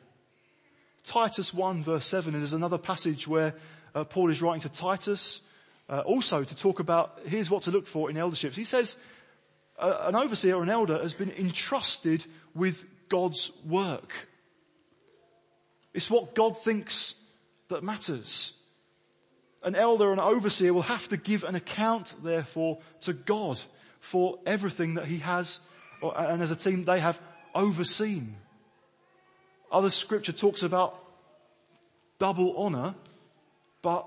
[1.05, 3.55] Titus 1 verse 7 is another passage where
[3.95, 5.41] uh, Paul is writing to Titus
[5.89, 8.57] uh, also to talk about here's what to look for in elderships.
[8.57, 8.97] He says
[9.81, 12.25] an overseer or an elder has been entrusted
[12.55, 14.29] with God's work.
[15.95, 17.15] It's what God thinks
[17.69, 18.61] that matters.
[19.63, 23.61] An elder an overseer will have to give an account, therefore, to God
[24.01, 25.61] for everything that he has,
[26.01, 27.21] or, and as a team, they have
[27.55, 28.37] overseen.
[29.71, 30.99] Other scripture talks about
[32.19, 32.95] double honor,
[33.83, 34.07] but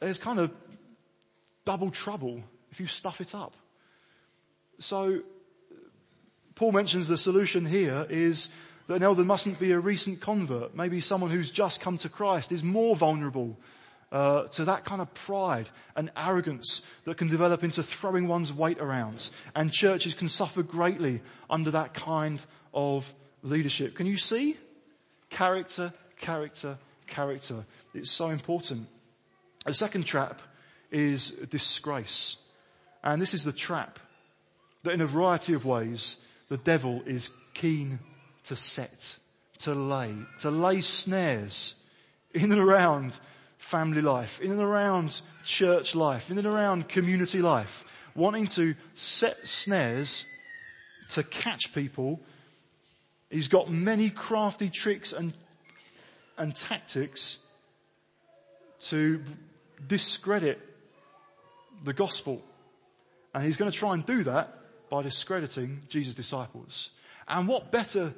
[0.00, 0.50] there's kind of
[1.64, 3.54] double trouble if you stuff it up.
[4.78, 5.20] So,
[6.54, 8.50] Paul mentions the solution here is
[8.86, 10.74] that an elder mustn't be a recent convert.
[10.74, 13.56] Maybe someone who's just come to Christ is more vulnerable
[14.12, 18.78] uh, to that kind of pride and arrogance that can develop into throwing one's weight
[18.78, 19.30] around.
[19.56, 22.44] And churches can suffer greatly under that kind
[22.74, 23.12] of
[23.42, 23.94] leadership.
[23.94, 24.56] Can you see?
[25.30, 27.64] Character, character, character.
[27.94, 28.86] It's so important.
[29.64, 30.42] The second trap
[30.90, 32.36] is disgrace.
[33.02, 33.98] And this is the trap
[34.82, 37.98] that in a variety of ways the devil is keen
[38.44, 39.18] to set,
[39.58, 41.74] to lay, to lay snares
[42.34, 43.18] in and around
[43.58, 49.46] family life, in and around church life, in and around community life, wanting to set
[49.46, 50.24] snares
[51.10, 52.20] to catch people
[53.32, 55.32] He's got many crafty tricks and,
[56.36, 57.38] and tactics
[58.80, 59.22] to
[59.88, 60.60] discredit
[61.82, 62.42] the gospel.
[63.34, 64.58] And he's going to try and do that
[64.92, 66.90] by discrediting Jesus' disciples.
[67.26, 68.12] And what better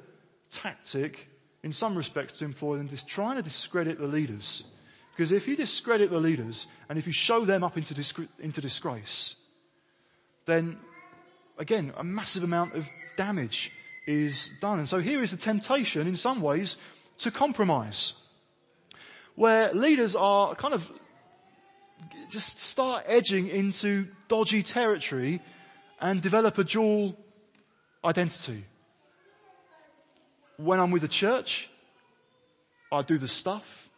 [0.51, 1.29] tactic
[1.63, 4.65] in some respects to employ than just trying to discredit the leaders?
[5.11, 7.95] Because if you discredit the leaders and if you show them up into,
[8.39, 9.41] into disgrace,
[10.47, 10.77] then
[11.57, 13.71] again, a massive amount of damage
[14.05, 14.79] is done.
[14.79, 16.75] And so here is the temptation in some ways
[17.19, 18.21] to compromise.
[19.35, 20.91] Where leaders are kind of
[22.29, 25.39] just start edging into dodgy territory
[26.05, 27.17] and develop a dual
[28.03, 28.63] identity.
[30.57, 31.67] When I'm with the church,
[32.91, 33.89] I do the stuff.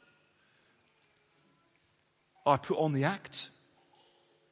[2.45, 3.49] I put on the act.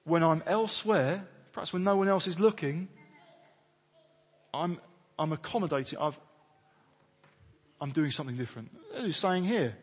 [0.03, 2.89] When I'm elsewhere, perhaps when no one else is looking,
[4.53, 4.77] I'm
[5.17, 6.19] I'm accommodating, I've,
[7.79, 8.69] I'm doing something different.
[8.97, 9.77] He's saying here.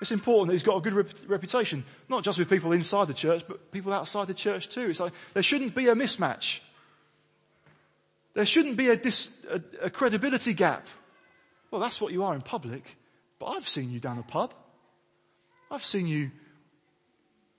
[0.00, 3.14] It's important that he's got a good rep- reputation, not just with people inside the
[3.14, 4.90] church, but people outside the church too.
[4.90, 6.58] It's like, there shouldn't be a mismatch.
[8.34, 10.86] There shouldn't be a, dis, a, a credibility gap.
[11.70, 12.96] Well, that's what you are in public,
[13.38, 14.54] but I've seen you down a pub.
[15.70, 16.30] I've seen you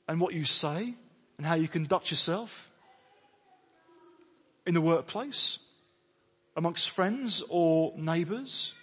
[0.07, 0.93] and what you say
[1.37, 2.69] and how you conduct yourself
[4.65, 5.59] in the workplace
[6.55, 8.73] amongst friends or neighbours.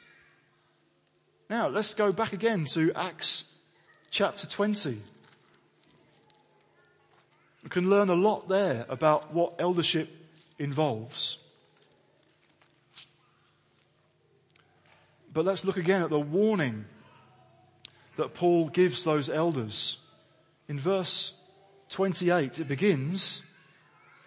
[1.49, 3.55] Now, let's go back again to Acts
[4.11, 5.01] chapter 20.
[7.62, 10.09] We can learn a lot there about what eldership
[10.59, 11.38] involves.
[15.33, 16.85] But let's look again at the warning
[18.16, 19.99] that Paul gives those elders.
[20.68, 21.39] In verse
[21.91, 23.43] 28, it begins,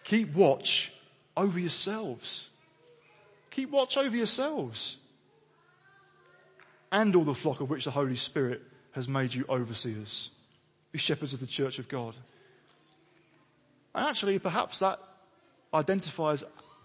[0.03, 0.91] keep watch
[1.37, 2.49] over yourselves.
[3.51, 4.97] Keep watch over yourselves
[6.91, 8.61] and all the flock of which the Holy Spirit
[8.93, 10.31] has made you overseers.
[10.91, 12.15] Be shepherds of the church of God.
[13.93, 14.99] And actually, perhaps that
[15.73, 16.43] identifies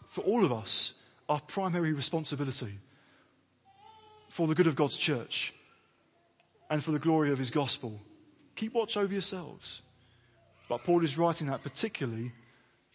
[0.09, 0.95] for all of us
[1.29, 2.79] our primary responsibility
[4.31, 5.53] for the good of God's church
[6.71, 8.01] and for the glory of his gospel.
[8.55, 9.83] Keep watch over yourselves.
[10.69, 12.33] But Paul is writing that particularly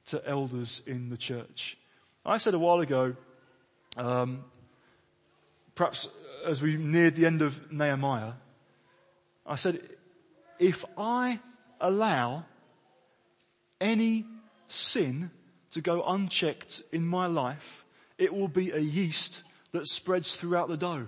[0.07, 1.77] to elders in the church.
[2.25, 3.15] I said a while ago,
[3.97, 4.45] um,
[5.75, 6.07] perhaps
[6.45, 8.33] as we neared the end of Nehemiah,
[9.45, 9.81] I said,
[10.57, 11.39] if I
[11.81, 12.45] allow
[13.81, 14.25] any
[14.69, 15.31] sin
[15.71, 17.83] to go unchecked in my life,
[18.17, 21.07] it will be a yeast that spreads throughout the dough.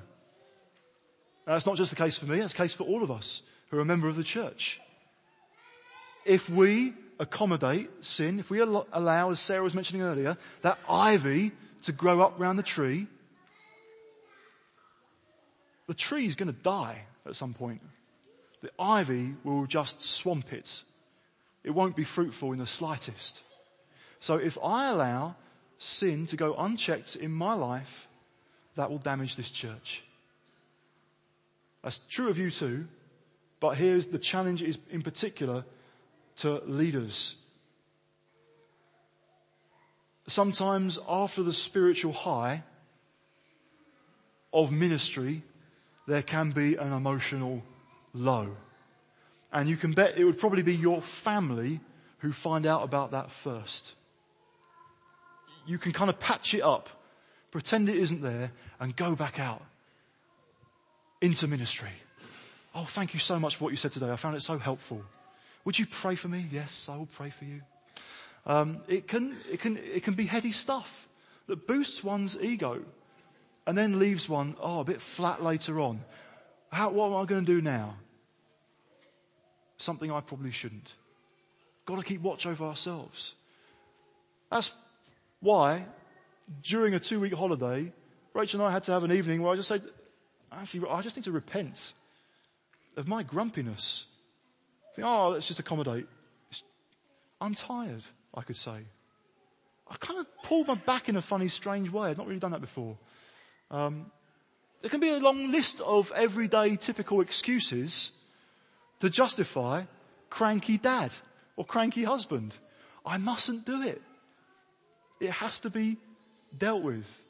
[1.47, 3.41] Uh, That's not just the case for me, it's the case for all of us
[3.69, 4.81] who are a member of the church.
[6.25, 11.91] If we accommodate sin, if we allow, as Sarah was mentioning earlier, that ivy to
[11.93, 13.07] grow up round the tree,
[15.87, 17.81] the tree is going to die at some point.
[18.61, 20.83] The ivy will just swamp it.
[21.63, 23.43] It won't be fruitful in the slightest.
[24.19, 25.35] So if I allow
[25.77, 28.09] sin to go unchecked in my life,
[28.75, 30.03] that will damage this church.
[31.88, 32.85] That's true of you too,
[33.61, 35.63] but here's the challenge is in particular
[36.35, 37.41] to leaders.
[40.27, 42.63] Sometimes after the spiritual high
[44.51, 45.43] of ministry,
[46.09, 47.63] there can be an emotional
[48.13, 48.57] low.
[49.53, 51.79] And you can bet it would probably be your family
[52.17, 53.95] who find out about that first.
[55.65, 56.89] You can kind of patch it up,
[57.49, 59.61] pretend it isn't there, and go back out
[61.28, 61.91] into ministry.
[62.73, 64.09] Oh, thank you so much for what you said today.
[64.09, 65.03] I found it so helpful.
[65.65, 66.45] Would you pray for me?
[66.49, 67.61] Yes, I will pray for you.
[68.45, 71.05] Um, it can, it can, it can be heady stuff
[71.47, 72.80] that boosts one's ego
[73.65, 75.99] and then leaves one, oh, a bit flat later on.
[76.71, 77.95] How, what am I going to do now?
[79.78, 80.93] Something I probably shouldn't.
[81.86, 83.34] Got to keep watch over ourselves.
[84.49, 84.71] That's
[85.41, 85.84] why
[86.63, 87.91] during a two week holiday,
[88.34, 89.82] Rachel and I had to have an evening where I just said,
[90.51, 91.93] actually, I just need to repent
[92.95, 94.05] of my grumpiness.
[94.95, 96.07] Think, oh, let's just accommodate.
[97.39, 98.79] I'm tired, I could say.
[99.89, 102.09] I kind of pulled my back in a funny, strange way.
[102.09, 102.97] I'd not really done that before.
[103.71, 104.11] Um,
[104.81, 108.11] there can be a long list of everyday typical excuses
[108.99, 109.83] to justify
[110.29, 111.11] cranky dad
[111.55, 112.57] or cranky husband.
[113.05, 114.01] I mustn't do it.
[115.19, 115.97] It has to be
[116.57, 117.23] dealt with.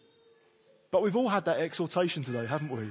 [0.91, 2.89] But we've all had that exhortation today, haven't we?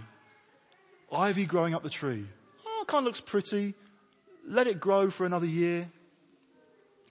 [1.13, 2.27] Ivy growing up the tree.
[2.67, 3.75] Oh, it kind of looks pretty.
[4.47, 5.89] Let it grow for another year.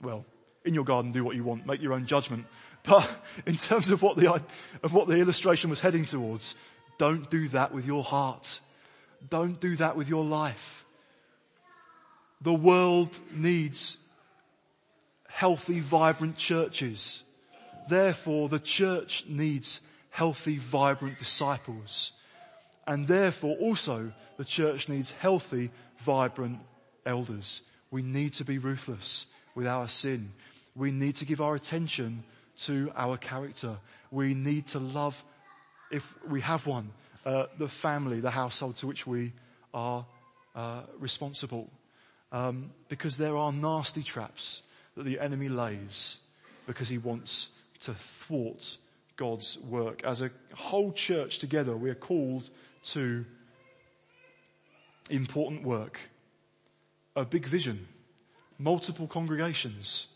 [0.01, 0.25] Well,
[0.63, 1.65] in your garden, do what you want.
[1.65, 2.45] Make your own judgment.
[2.83, 3.09] But
[3.45, 4.41] in terms of what the,
[4.83, 6.55] of what the illustration was heading towards,
[6.97, 8.59] don't do that with your heart.
[9.29, 10.85] Don't do that with your life.
[12.41, 13.97] The world needs
[15.27, 17.23] healthy, vibrant churches.
[17.89, 22.11] Therefore, the church needs healthy, vibrant disciples.
[22.87, 26.59] And therefore also the church needs healthy, vibrant
[27.05, 27.61] elders.
[27.91, 30.33] We need to be ruthless with our sin.
[30.75, 32.23] We need to give our attention
[32.59, 33.77] to our character.
[34.11, 35.23] We need to love,
[35.91, 36.91] if we have one,
[37.25, 39.33] uh, the family, the household to which we
[39.73, 40.05] are
[40.55, 41.69] uh, responsible.
[42.31, 44.61] Um, because there are nasty traps
[44.95, 46.17] that the enemy lays
[46.67, 47.49] because he wants
[47.81, 48.77] to thwart
[49.15, 50.03] God's work.
[50.03, 52.49] As a whole church together, we are called
[52.85, 53.25] to
[55.09, 55.99] important work,
[57.15, 57.87] a big vision,
[58.57, 60.07] multiple congregations,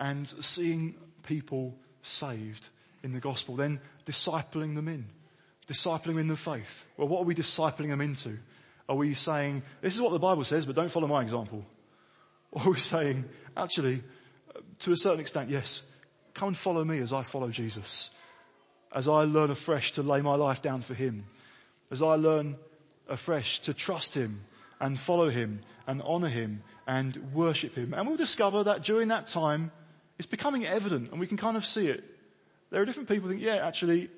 [0.00, 2.68] and seeing people saved
[3.02, 5.06] in the gospel, then discipling them in,
[5.66, 6.86] discipling them in the faith.
[6.96, 8.38] Well, what are we discipling them into?
[8.88, 11.64] Are we saying, this is what the Bible says, but don't follow my example?
[12.52, 13.24] Or are we saying,
[13.56, 14.02] actually,
[14.80, 15.82] to a certain extent, yes,
[16.34, 18.10] come and follow me as I follow Jesus.
[18.94, 21.26] As I learn afresh to lay my life down for him.
[21.90, 22.56] As I learn
[23.08, 24.40] afresh to trust him
[24.80, 27.94] and follow him and honor him and worship him.
[27.94, 29.70] And we'll discover that during that time,
[30.18, 32.04] it's becoming evident and we can kind of see it.
[32.70, 34.10] There are different people think, yeah, actually,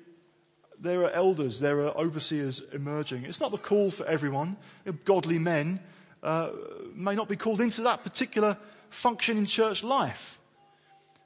[0.79, 3.23] there are elders, there are overseers emerging.
[3.23, 4.57] It's not the call for everyone.
[5.05, 5.79] Godly men
[6.23, 6.49] uh,
[6.93, 8.57] may not be called into that particular
[8.89, 10.39] function in church life.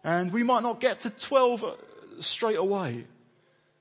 [0.04, 1.72] And we might not get to 12 uh,
[2.20, 3.06] straight away.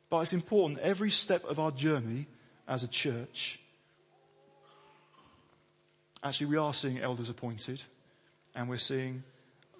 [0.08, 2.26] But it's important every step of our journey
[2.66, 3.60] as a church
[6.24, 7.82] actually we are seeing elders appointed
[8.54, 9.22] and we're seeing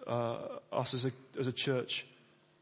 [0.07, 0.37] uh,
[0.73, 2.07] us as a, as a church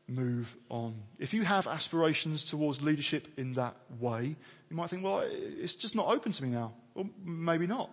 [0.08, 0.94] move on.
[1.18, 4.36] If you have aspirations towards leadership in that way,
[4.70, 6.72] you might think, well, it's just not open to me now.
[6.94, 7.90] Well, maybe not.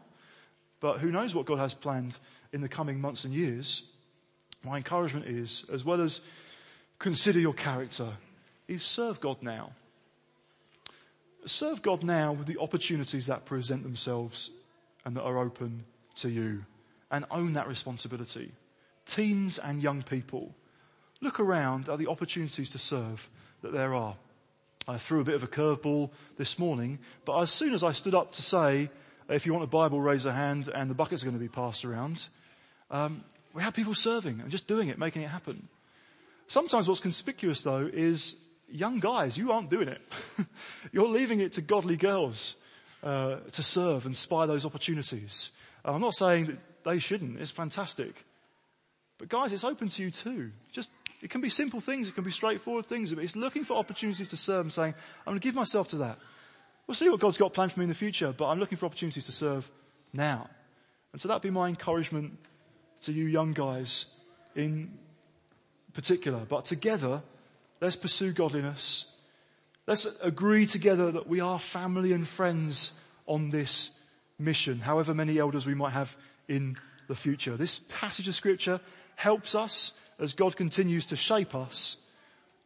[0.80, 2.17] But who knows what God has planned
[2.53, 3.91] in the coming months and years.
[4.63, 6.21] My encouragement is, as well as
[6.99, 8.09] consider your character,
[8.67, 9.71] is serve God now.
[11.49, 14.51] Serve God now with the opportunities that present themselves
[15.03, 15.83] and that are open
[16.15, 16.63] to you
[17.09, 18.51] and own that responsibility.
[19.07, 20.53] Teens and young people,
[21.21, 23.27] look around at the opportunities to serve
[23.63, 24.15] that there are.
[24.87, 28.13] I threw a bit of a curveball this morning, but as soon as I stood
[28.13, 28.91] up to say,
[29.27, 31.49] if you want a Bible, raise a hand and the buckets are going to be
[31.49, 32.27] passed around,
[32.91, 33.23] um,
[33.53, 35.67] we have people serving and just doing it, making it happen.
[36.47, 38.35] Sometimes what's conspicuous though is
[38.72, 40.01] young guys, you aren't doing it.
[40.91, 42.55] You're leaving it to godly girls
[43.03, 45.51] uh, to serve and spy those opportunities.
[45.86, 47.39] Uh, I'm not saying that they shouldn't.
[47.39, 48.26] It's fantastic.
[49.17, 50.51] But guys, it's open to you too.
[50.72, 50.89] Just,
[51.22, 52.07] it can be simple things.
[52.07, 53.13] It can be straightforward things.
[53.13, 55.97] But it's looking for opportunities to serve and saying, I'm going to give myself to
[55.97, 56.17] that.
[56.88, 58.88] We'll see what God's got planned for me in the future, but I'm looking for
[58.88, 59.70] opportunities to serve
[60.11, 60.49] now.
[61.11, 62.38] And so that'd be my encouragement
[63.01, 64.05] to you young guys
[64.55, 64.97] in
[65.93, 66.39] particular.
[66.47, 67.22] But together,
[67.82, 69.11] let's pursue godliness.
[69.88, 72.93] Let's agree together that we are family and friends
[73.25, 73.91] on this
[74.38, 76.15] mission, however many elders we might have
[76.47, 76.77] in
[77.07, 77.57] the future.
[77.57, 78.80] This passage of scripture
[79.15, 81.97] helps us as God continues to shape us.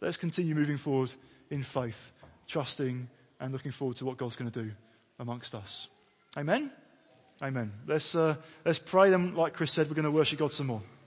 [0.01, 1.13] Let's continue moving forward
[1.49, 2.11] in faith,
[2.47, 3.07] trusting
[3.39, 4.71] and looking forward to what God's going to do
[5.19, 5.87] amongst us.
[6.37, 6.71] Amen?
[7.41, 7.71] Amen.
[7.87, 8.35] Let's, uh,
[8.65, 10.81] let's pray them like Chris said, we're going to worship God some more.